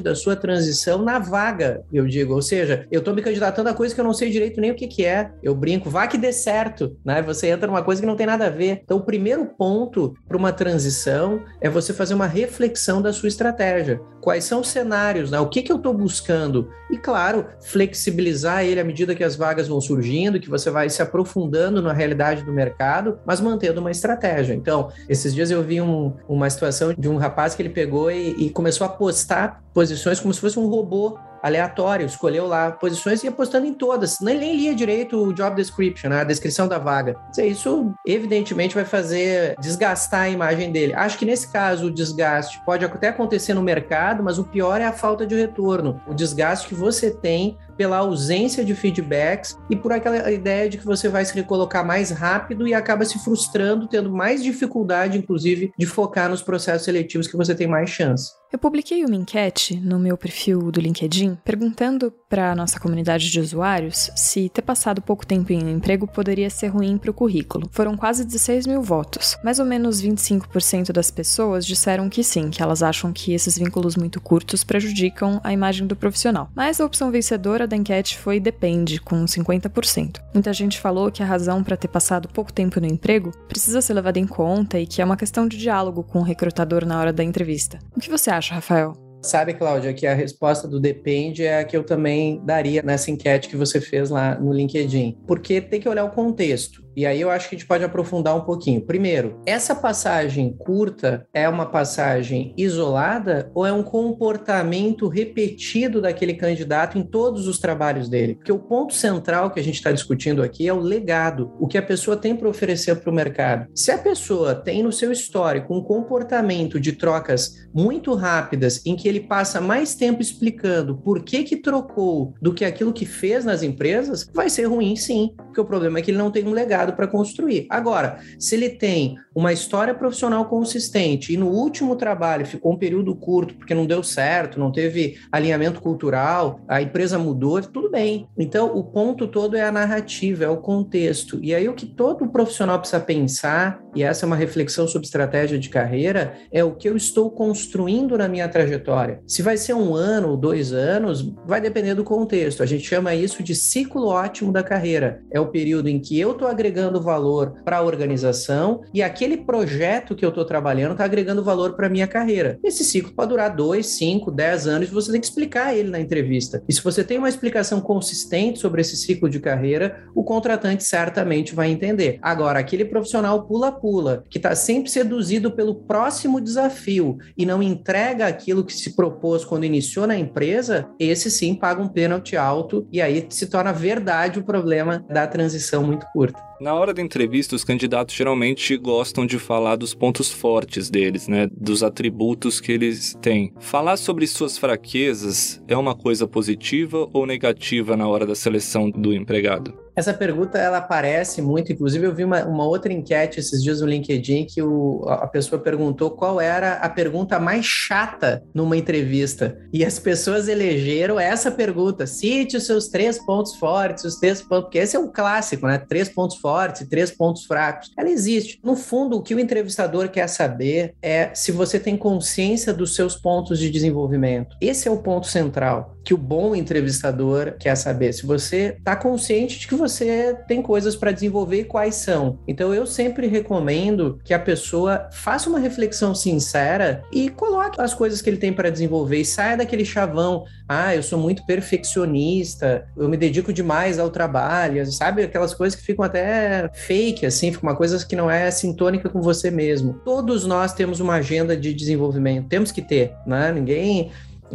da 0.00 0.14
sua 0.14 0.36
transição 0.36 1.02
na 1.02 1.18
vaga, 1.18 1.82
eu 1.92 2.06
digo. 2.06 2.34
Ou 2.34 2.42
seja, 2.42 2.86
eu 2.90 2.98
estou 2.98 3.14
me 3.14 3.22
candidatando 3.22 3.68
a 3.68 3.74
coisa 3.74 3.94
que 3.94 4.00
eu 4.00 4.04
não 4.04 4.12
sei 4.12 4.30
direito 4.30 4.60
nem 4.60 4.70
o 4.70 4.74
que, 4.74 4.86
que 4.86 5.04
é. 5.04 5.30
Eu 5.42 5.54
brinco, 5.54 5.90
vá 5.90 6.06
que 6.06 6.18
dê 6.18 6.32
certo, 6.32 6.96
né? 7.04 7.22
Você 7.22 7.48
entra 7.48 7.66
numa 7.66 7.82
coisa 7.82 8.00
que 8.00 8.06
não 8.06 8.16
tem 8.16 8.26
nada 8.26 8.46
a 8.46 8.50
ver. 8.50 8.80
Então, 8.84 8.98
o 8.98 9.04
primeiro 9.04 9.46
ponto 9.46 10.14
para 10.26 10.36
uma 10.36 10.52
transição 10.52 11.42
é 11.60 11.68
você 11.68 11.92
fazer 11.92 12.14
uma 12.14 12.26
reflexão 12.26 13.00
da 13.00 13.12
sua 13.12 13.28
estratégia. 13.28 14.00
Quais 14.20 14.44
são 14.44 14.60
os 14.60 14.68
cenários, 14.68 15.30
né? 15.30 15.38
O 15.38 15.48
que, 15.48 15.62
que 15.62 15.70
eu 15.70 15.76
estou 15.76 15.92
buscando? 15.92 16.68
E, 16.90 16.96
claro, 16.96 17.46
flexibilizar 17.60 18.64
ele 18.64 18.80
à 18.80 18.84
medida 18.84 19.14
que 19.14 19.24
as 19.24 19.36
vagas 19.36 19.68
vão 19.68 19.80
surgindo, 19.80 20.40
que 20.40 20.48
você 20.48 20.70
vai 20.70 20.88
se 20.88 21.02
aprofundando 21.02 21.82
na 21.82 21.92
realidade 21.92 22.44
do 22.44 22.52
mercado, 22.52 23.18
mas 23.26 23.40
mantendo 23.40 23.80
uma 23.80 23.90
estratégia. 23.90 24.54
Então, 24.54 24.90
esses 25.08 25.34
dias 25.34 25.50
eu 25.50 25.62
vi 25.62 25.80
um, 25.80 26.14
uma 26.28 26.48
situação 26.48 26.94
de 26.96 27.08
um 27.08 27.16
rapaz 27.16 27.54
que 27.54 27.62
ele 27.62 27.70
pegou 27.70 28.10
e, 28.10 28.46
e 28.46 28.50
começou 28.50 28.84
a 28.86 28.90
postar 29.04 29.62
posições 29.74 30.18
como 30.18 30.32
se 30.32 30.40
fosse 30.40 30.58
um 30.58 30.66
robô 30.66 31.18
aleatório, 31.42 32.06
escolheu 32.06 32.46
lá 32.46 32.72
posições 32.72 33.22
e 33.22 33.26
ia 33.26 33.32
postando 33.32 33.66
em 33.66 33.74
todas. 33.74 34.18
Nem, 34.18 34.38
nem 34.38 34.56
lia 34.56 34.74
direito 34.74 35.22
o 35.22 35.30
job 35.34 35.54
description, 35.54 36.08
né, 36.08 36.22
a 36.22 36.24
descrição 36.24 36.66
da 36.66 36.78
vaga. 36.78 37.14
Isso, 37.36 37.92
evidentemente, 38.06 38.74
vai 38.74 38.86
fazer 38.86 39.56
desgastar 39.60 40.22
a 40.22 40.30
imagem 40.30 40.72
dele. 40.72 40.94
Acho 40.94 41.18
que 41.18 41.26
nesse 41.26 41.52
caso 41.52 41.88
o 41.88 41.90
desgaste 41.90 42.64
pode 42.64 42.82
até 42.82 43.08
acontecer 43.08 43.52
no 43.52 43.62
mercado, 43.62 44.22
mas 44.22 44.38
o 44.38 44.44
pior 44.44 44.80
é 44.80 44.86
a 44.86 44.92
falta 44.92 45.26
de 45.26 45.34
retorno. 45.34 46.00
O 46.06 46.14
desgaste 46.14 46.66
que 46.66 46.74
você 46.74 47.10
tem 47.10 47.58
pela 47.76 47.98
ausência 47.98 48.64
de 48.64 48.74
feedbacks 48.74 49.56
e 49.70 49.76
por 49.76 49.92
aquela 49.92 50.30
ideia 50.30 50.68
de 50.68 50.78
que 50.78 50.84
você 50.84 51.08
vai 51.08 51.24
se 51.24 51.34
recolocar 51.34 51.86
mais 51.86 52.10
rápido 52.10 52.66
e 52.66 52.74
acaba 52.74 53.04
se 53.04 53.18
frustrando, 53.18 53.88
tendo 53.88 54.12
mais 54.12 54.42
dificuldade, 54.42 55.18
inclusive, 55.18 55.72
de 55.78 55.86
focar 55.86 56.28
nos 56.28 56.42
processos 56.42 56.84
seletivos 56.84 57.26
que 57.26 57.36
você 57.36 57.54
tem 57.54 57.66
mais 57.66 57.90
chance. 57.90 58.32
Eu 58.54 58.58
publiquei 58.58 59.04
uma 59.04 59.16
enquete 59.16 59.74
no 59.80 59.98
meu 59.98 60.16
perfil 60.16 60.70
do 60.70 60.80
LinkedIn 60.80 61.36
perguntando 61.44 62.12
para 62.28 62.52
a 62.52 62.54
nossa 62.54 62.78
comunidade 62.78 63.28
de 63.28 63.40
usuários 63.40 64.12
se 64.14 64.48
ter 64.48 64.62
passado 64.62 65.02
pouco 65.02 65.26
tempo 65.26 65.52
em 65.52 65.64
um 65.64 65.68
emprego 65.68 66.06
poderia 66.06 66.48
ser 66.48 66.68
ruim 66.68 66.96
para 66.96 67.10
o 67.10 67.14
currículo. 67.14 67.68
Foram 67.72 67.96
quase 67.96 68.24
16 68.24 68.68
mil 68.68 68.80
votos. 68.80 69.36
Mais 69.42 69.58
ou 69.58 69.66
menos 69.66 70.00
25% 70.00 70.92
das 70.92 71.10
pessoas 71.10 71.66
disseram 71.66 72.08
que 72.08 72.22
sim, 72.22 72.48
que 72.48 72.62
elas 72.62 72.80
acham 72.80 73.12
que 73.12 73.32
esses 73.32 73.58
vínculos 73.58 73.96
muito 73.96 74.20
curtos 74.20 74.62
prejudicam 74.62 75.40
a 75.42 75.52
imagem 75.52 75.86
do 75.88 75.96
profissional. 75.96 76.48
Mas 76.54 76.80
a 76.80 76.84
opção 76.84 77.10
vencedora 77.10 77.63
da 77.66 77.76
enquete 77.76 78.18
foi 78.18 78.40
depende, 78.40 79.00
com 79.00 79.24
50%. 79.24 80.20
Muita 80.32 80.52
gente 80.52 80.80
falou 80.80 81.10
que 81.10 81.22
a 81.22 81.26
razão 81.26 81.62
para 81.62 81.76
ter 81.76 81.88
passado 81.88 82.28
pouco 82.28 82.52
tempo 82.52 82.80
no 82.80 82.86
emprego 82.86 83.30
precisa 83.48 83.80
ser 83.80 83.94
levada 83.94 84.18
em 84.18 84.26
conta 84.26 84.78
e 84.78 84.86
que 84.86 85.00
é 85.00 85.04
uma 85.04 85.16
questão 85.16 85.46
de 85.46 85.56
diálogo 85.56 86.02
com 86.02 86.20
o 86.20 86.22
recrutador 86.22 86.84
na 86.84 86.98
hora 86.98 87.12
da 87.12 87.24
entrevista. 87.24 87.78
O 87.96 88.00
que 88.00 88.10
você 88.10 88.30
acha, 88.30 88.54
Rafael? 88.54 88.92
Sabe, 89.24 89.54
Cláudia, 89.54 89.94
que 89.94 90.06
a 90.06 90.12
resposta 90.12 90.68
do 90.68 90.78
depende 90.78 91.44
é 91.44 91.60
a 91.60 91.64
que 91.64 91.74
eu 91.74 91.82
também 91.82 92.42
daria 92.44 92.82
nessa 92.82 93.10
enquete 93.10 93.48
que 93.48 93.56
você 93.56 93.80
fez 93.80 94.10
lá 94.10 94.38
no 94.38 94.52
LinkedIn. 94.52 95.16
Porque 95.26 95.62
tem 95.62 95.80
que 95.80 95.88
olhar 95.88 96.04
o 96.04 96.10
contexto. 96.10 96.83
E 96.96 97.06
aí 97.06 97.20
eu 97.20 97.30
acho 97.30 97.48
que 97.48 97.54
a 97.54 97.58
gente 97.58 97.68
pode 97.68 97.84
aprofundar 97.84 98.36
um 98.36 98.42
pouquinho. 98.42 98.80
Primeiro, 98.80 99.40
essa 99.46 99.74
passagem 99.74 100.52
curta 100.56 101.26
é 101.32 101.48
uma 101.48 101.66
passagem 101.66 102.54
isolada 102.56 103.50
ou 103.54 103.66
é 103.66 103.72
um 103.72 103.82
comportamento 103.82 105.08
repetido 105.08 106.00
daquele 106.00 106.34
candidato 106.34 106.98
em 106.98 107.02
todos 107.02 107.46
os 107.46 107.58
trabalhos 107.58 108.08
dele? 108.08 108.34
Porque 108.34 108.52
o 108.52 108.58
ponto 108.58 108.94
central 108.94 109.50
que 109.50 109.60
a 109.60 109.62
gente 109.62 109.76
está 109.76 109.92
discutindo 109.92 110.42
aqui 110.42 110.68
é 110.68 110.72
o 110.72 110.78
legado, 110.78 111.52
o 111.58 111.66
que 111.66 111.78
a 111.78 111.82
pessoa 111.82 112.16
tem 112.16 112.34
para 112.36 112.48
oferecer 112.48 112.96
para 112.96 113.10
o 113.10 113.14
mercado. 113.14 113.68
Se 113.74 113.90
a 113.90 113.98
pessoa 113.98 114.54
tem 114.54 114.82
no 114.82 114.92
seu 114.92 115.10
histórico 115.10 115.74
um 115.74 115.82
comportamento 115.82 116.78
de 116.78 116.92
trocas 116.92 117.66
muito 117.74 118.14
rápidas, 118.14 118.84
em 118.86 118.94
que 118.94 119.08
ele 119.08 119.20
passa 119.20 119.60
mais 119.60 119.94
tempo 119.94 120.22
explicando 120.22 120.96
por 120.96 121.22
que 121.24 121.42
que 121.44 121.56
trocou 121.56 122.34
do 122.40 122.54
que 122.54 122.64
aquilo 122.64 122.92
que 122.92 123.06
fez 123.06 123.44
nas 123.44 123.62
empresas, 123.62 124.28
vai 124.32 124.48
ser 124.48 124.64
ruim 124.64 124.96
sim, 124.96 125.32
porque 125.36 125.60
o 125.60 125.64
problema 125.64 125.98
é 125.98 126.02
que 126.02 126.10
ele 126.10 126.18
não 126.18 126.30
tem 126.30 126.46
um 126.46 126.52
legado 126.52 126.83
para 126.92 127.06
construir. 127.06 127.66
Agora, 127.70 128.18
se 128.38 128.54
ele 128.54 128.68
tem 128.68 129.16
uma 129.34 129.52
história 129.52 129.94
profissional 129.94 130.44
consistente 130.44 131.32
e 131.32 131.36
no 131.36 131.48
último 131.48 131.96
trabalho 131.96 132.46
ficou 132.46 132.72
um 132.72 132.78
período 132.78 133.14
curto 133.16 133.54
porque 133.54 133.74
não 133.74 133.86
deu 133.86 134.02
certo, 134.02 134.60
não 134.60 134.70
teve 134.70 135.18
alinhamento 135.32 135.80
cultural, 135.80 136.60
a 136.68 136.80
empresa 136.80 137.18
mudou, 137.18 137.60
tudo 137.62 137.90
bem. 137.90 138.28
Então, 138.38 138.76
o 138.76 138.84
ponto 138.84 139.26
todo 139.26 139.56
é 139.56 139.62
a 139.62 139.72
narrativa, 139.72 140.44
é 140.44 140.48
o 140.48 140.58
contexto. 140.58 141.38
E 141.42 141.54
aí, 141.54 141.68
o 141.68 141.74
que 141.74 141.86
todo 141.86 142.28
profissional 142.28 142.78
precisa 142.78 143.00
pensar, 143.00 143.80
e 143.94 144.02
essa 144.02 144.24
é 144.24 144.26
uma 144.26 144.36
reflexão 144.36 144.86
sobre 144.86 145.06
estratégia 145.06 145.58
de 145.58 145.68
carreira, 145.68 146.34
é 146.52 146.62
o 146.62 146.74
que 146.74 146.88
eu 146.88 146.96
estou 146.96 147.30
construindo 147.30 148.18
na 148.18 148.28
minha 148.28 148.48
trajetória. 148.48 149.20
Se 149.26 149.42
vai 149.42 149.56
ser 149.56 149.74
um 149.74 149.94
ano 149.94 150.30
ou 150.30 150.36
dois 150.36 150.72
anos, 150.72 151.32
vai 151.46 151.60
depender 151.60 151.94
do 151.94 152.04
contexto. 152.04 152.62
A 152.62 152.66
gente 152.66 152.86
chama 152.86 153.14
isso 153.14 153.42
de 153.42 153.54
ciclo 153.54 154.06
ótimo 154.06 154.52
da 154.52 154.62
carreira. 154.62 155.22
É 155.30 155.40
o 155.40 155.48
período 155.48 155.88
em 155.88 155.98
que 155.98 156.18
eu 156.18 156.32
estou 156.32 156.48
agregando 156.48 156.73
agregando 156.74 157.00
valor 157.00 157.54
para 157.64 157.78
a 157.78 157.82
organização 157.82 158.82
e 158.92 159.00
aquele 159.00 159.36
projeto 159.36 160.14
que 160.16 160.24
eu 160.24 160.30
estou 160.30 160.44
trabalhando 160.44 160.92
está 160.92 161.04
agregando 161.04 161.44
valor 161.44 161.74
para 161.74 161.86
a 161.86 161.90
minha 161.90 162.08
carreira. 162.08 162.58
Esse 162.64 162.82
ciclo 162.84 163.12
pode 163.14 163.28
durar 163.28 163.54
dois, 163.54 163.86
cinco, 163.86 164.30
dez 164.30 164.66
anos 164.66 164.90
você 164.90 165.12
tem 165.12 165.20
que 165.20 165.26
explicar 165.26 165.74
ele 165.74 165.90
na 165.90 166.00
entrevista. 166.00 166.62
E 166.68 166.72
se 166.72 166.82
você 166.82 167.04
tem 167.04 167.18
uma 167.18 167.28
explicação 167.28 167.80
consistente 167.80 168.58
sobre 168.58 168.80
esse 168.80 168.96
ciclo 168.96 169.28
de 169.28 169.38
carreira, 169.38 170.04
o 170.14 170.24
contratante 170.24 170.82
certamente 170.82 171.54
vai 171.54 171.70
entender. 171.70 172.18
Agora, 172.20 172.58
aquele 172.58 172.84
profissional 172.84 173.46
pula-pula, 173.46 174.24
que 174.28 174.38
está 174.38 174.54
sempre 174.54 174.90
seduzido 174.90 175.52
pelo 175.52 175.76
próximo 175.76 176.40
desafio 176.40 177.18
e 177.36 177.46
não 177.46 177.62
entrega 177.62 178.26
aquilo 178.26 178.64
que 178.64 178.72
se 178.72 178.96
propôs 178.96 179.44
quando 179.44 179.64
iniciou 179.64 180.06
na 180.06 180.16
empresa, 180.16 180.88
esse 180.98 181.30
sim 181.30 181.54
paga 181.54 181.82
um 181.82 181.88
pênalti 181.88 182.36
alto 182.36 182.86
e 182.90 183.00
aí 183.00 183.26
se 183.30 183.46
torna 183.46 183.72
verdade 183.72 184.38
o 184.38 184.44
problema 184.44 185.04
da 185.08 185.26
transição 185.26 185.84
muito 185.84 186.06
curta. 186.12 186.40
Na 186.60 186.72
hora 186.74 186.94
da 186.94 187.02
entrevista, 187.02 187.56
os 187.56 187.64
candidatos 187.64 188.14
geralmente 188.14 188.76
gostam 188.76 189.26
de 189.26 189.38
falar 189.38 189.76
dos 189.76 189.92
pontos 189.92 190.30
fortes 190.30 190.88
deles, 190.88 191.26
né? 191.26 191.48
Dos 191.50 191.82
atributos 191.82 192.60
que 192.60 192.70
eles 192.70 193.16
têm. 193.20 193.52
Falar 193.58 193.96
sobre 193.96 194.26
suas 194.26 194.56
fraquezas 194.56 195.60
é 195.66 195.76
uma 195.76 195.94
coisa 195.94 196.28
positiva 196.28 197.08
ou 197.12 197.26
negativa 197.26 197.96
na 197.96 198.06
hora 198.06 198.24
da 198.24 198.34
seleção 198.34 198.90
do 198.90 199.12
empregado? 199.12 199.83
Essa 199.94 200.14
pergunta 200.14 200.58
ela 200.58 200.78
aparece 200.78 201.42
muito, 201.42 201.72
inclusive 201.72 202.06
eu 202.06 202.14
vi 202.14 202.24
uma, 202.24 202.44
uma 202.44 202.64
outra 202.64 202.92
enquete 202.92 203.40
esses 203.40 203.62
dias 203.62 203.80
no 203.80 203.86
LinkedIn 203.86 204.46
que 204.46 204.62
o, 204.62 205.04
a 205.08 205.26
pessoa 205.26 205.60
perguntou 205.60 206.10
qual 206.10 206.40
era 206.40 206.74
a 206.74 206.88
pergunta 206.88 207.38
mais 207.38 207.64
chata 207.64 208.42
numa 208.54 208.76
entrevista. 208.76 209.58
E 209.72 209.84
as 209.84 209.98
pessoas 209.98 210.48
elegeram 210.48 211.18
essa 211.20 211.50
pergunta: 211.50 212.06
cite 212.06 212.56
os 212.56 212.66
seus 212.66 212.88
três 212.88 213.18
pontos 213.24 213.54
fortes, 213.56 214.04
os 214.04 214.16
três 214.16 214.40
pontos, 214.40 214.64
porque 214.64 214.78
esse 214.78 214.96
é 214.96 214.98
um 214.98 215.10
clássico, 215.10 215.66
né? 215.66 215.78
Três 215.78 216.08
pontos 216.08 216.36
fortes 216.36 216.84
três 216.94 217.10
pontos 217.10 217.44
fracos. 217.44 217.90
Ela 217.98 218.08
existe. 218.08 218.60
No 218.62 218.76
fundo, 218.76 219.16
o 219.16 219.22
que 219.22 219.34
o 219.34 219.40
entrevistador 219.40 220.08
quer 220.08 220.28
saber 220.28 220.94
é 221.02 221.34
se 221.34 221.52
você 221.52 221.78
tem 221.78 221.96
consciência 221.96 222.72
dos 222.72 222.94
seus 222.94 223.16
pontos 223.16 223.58
de 223.58 223.70
desenvolvimento. 223.70 224.56
Esse 224.60 224.88
é 224.88 224.90
o 224.90 224.98
ponto 224.98 225.26
central. 225.26 225.93
Que 226.04 226.12
o 226.12 226.18
bom 226.18 226.54
entrevistador 226.54 227.54
quer 227.58 227.74
saber. 227.76 228.12
Se 228.12 228.26
você 228.26 228.76
está 228.78 228.94
consciente 228.94 229.58
de 229.58 229.66
que 229.66 229.74
você 229.74 230.36
tem 230.46 230.60
coisas 230.60 230.94
para 230.94 231.10
desenvolver 231.10 231.60
e 231.60 231.64
quais 231.64 231.94
são. 231.94 232.38
Então 232.46 232.74
eu 232.74 232.86
sempre 232.86 233.26
recomendo 233.26 234.20
que 234.22 234.34
a 234.34 234.38
pessoa 234.38 235.08
faça 235.10 235.48
uma 235.48 235.58
reflexão 235.58 236.14
sincera 236.14 237.02
e 237.10 237.30
coloque 237.30 237.80
as 237.80 237.94
coisas 237.94 238.20
que 238.20 238.28
ele 238.28 238.36
tem 238.36 238.52
para 238.52 238.70
desenvolver 238.70 239.18
e 239.18 239.24
saia 239.24 239.56
daquele 239.56 239.84
chavão. 239.84 240.44
Ah, 240.68 240.94
eu 240.94 241.02
sou 241.02 241.18
muito 241.18 241.44
perfeccionista, 241.46 242.86
eu 242.96 243.08
me 243.08 243.16
dedico 243.16 243.52
demais 243.52 243.98
ao 243.98 244.10
trabalho, 244.10 244.84
sabe? 244.92 245.22
Aquelas 245.22 245.54
coisas 245.54 245.78
que 245.78 245.84
ficam 245.84 246.04
até 246.04 246.68
fake, 246.74 247.24
assim, 247.24 247.52
fica 247.52 247.66
uma 247.66 247.76
coisa 247.76 248.04
que 248.04 248.16
não 248.16 248.30
é 248.30 248.50
sintônica 248.50 249.08
com 249.08 249.22
você 249.22 249.50
mesmo. 249.50 249.94
Todos 250.04 250.44
nós 250.44 250.72
temos 250.74 251.00
uma 251.00 251.14
agenda 251.14 251.56
de 251.56 251.72
desenvolvimento, 251.72 252.48
temos 252.48 252.70
que 252.70 252.82
ter, 252.82 253.14
né? 253.26 253.52
Ninguém 253.52 254.10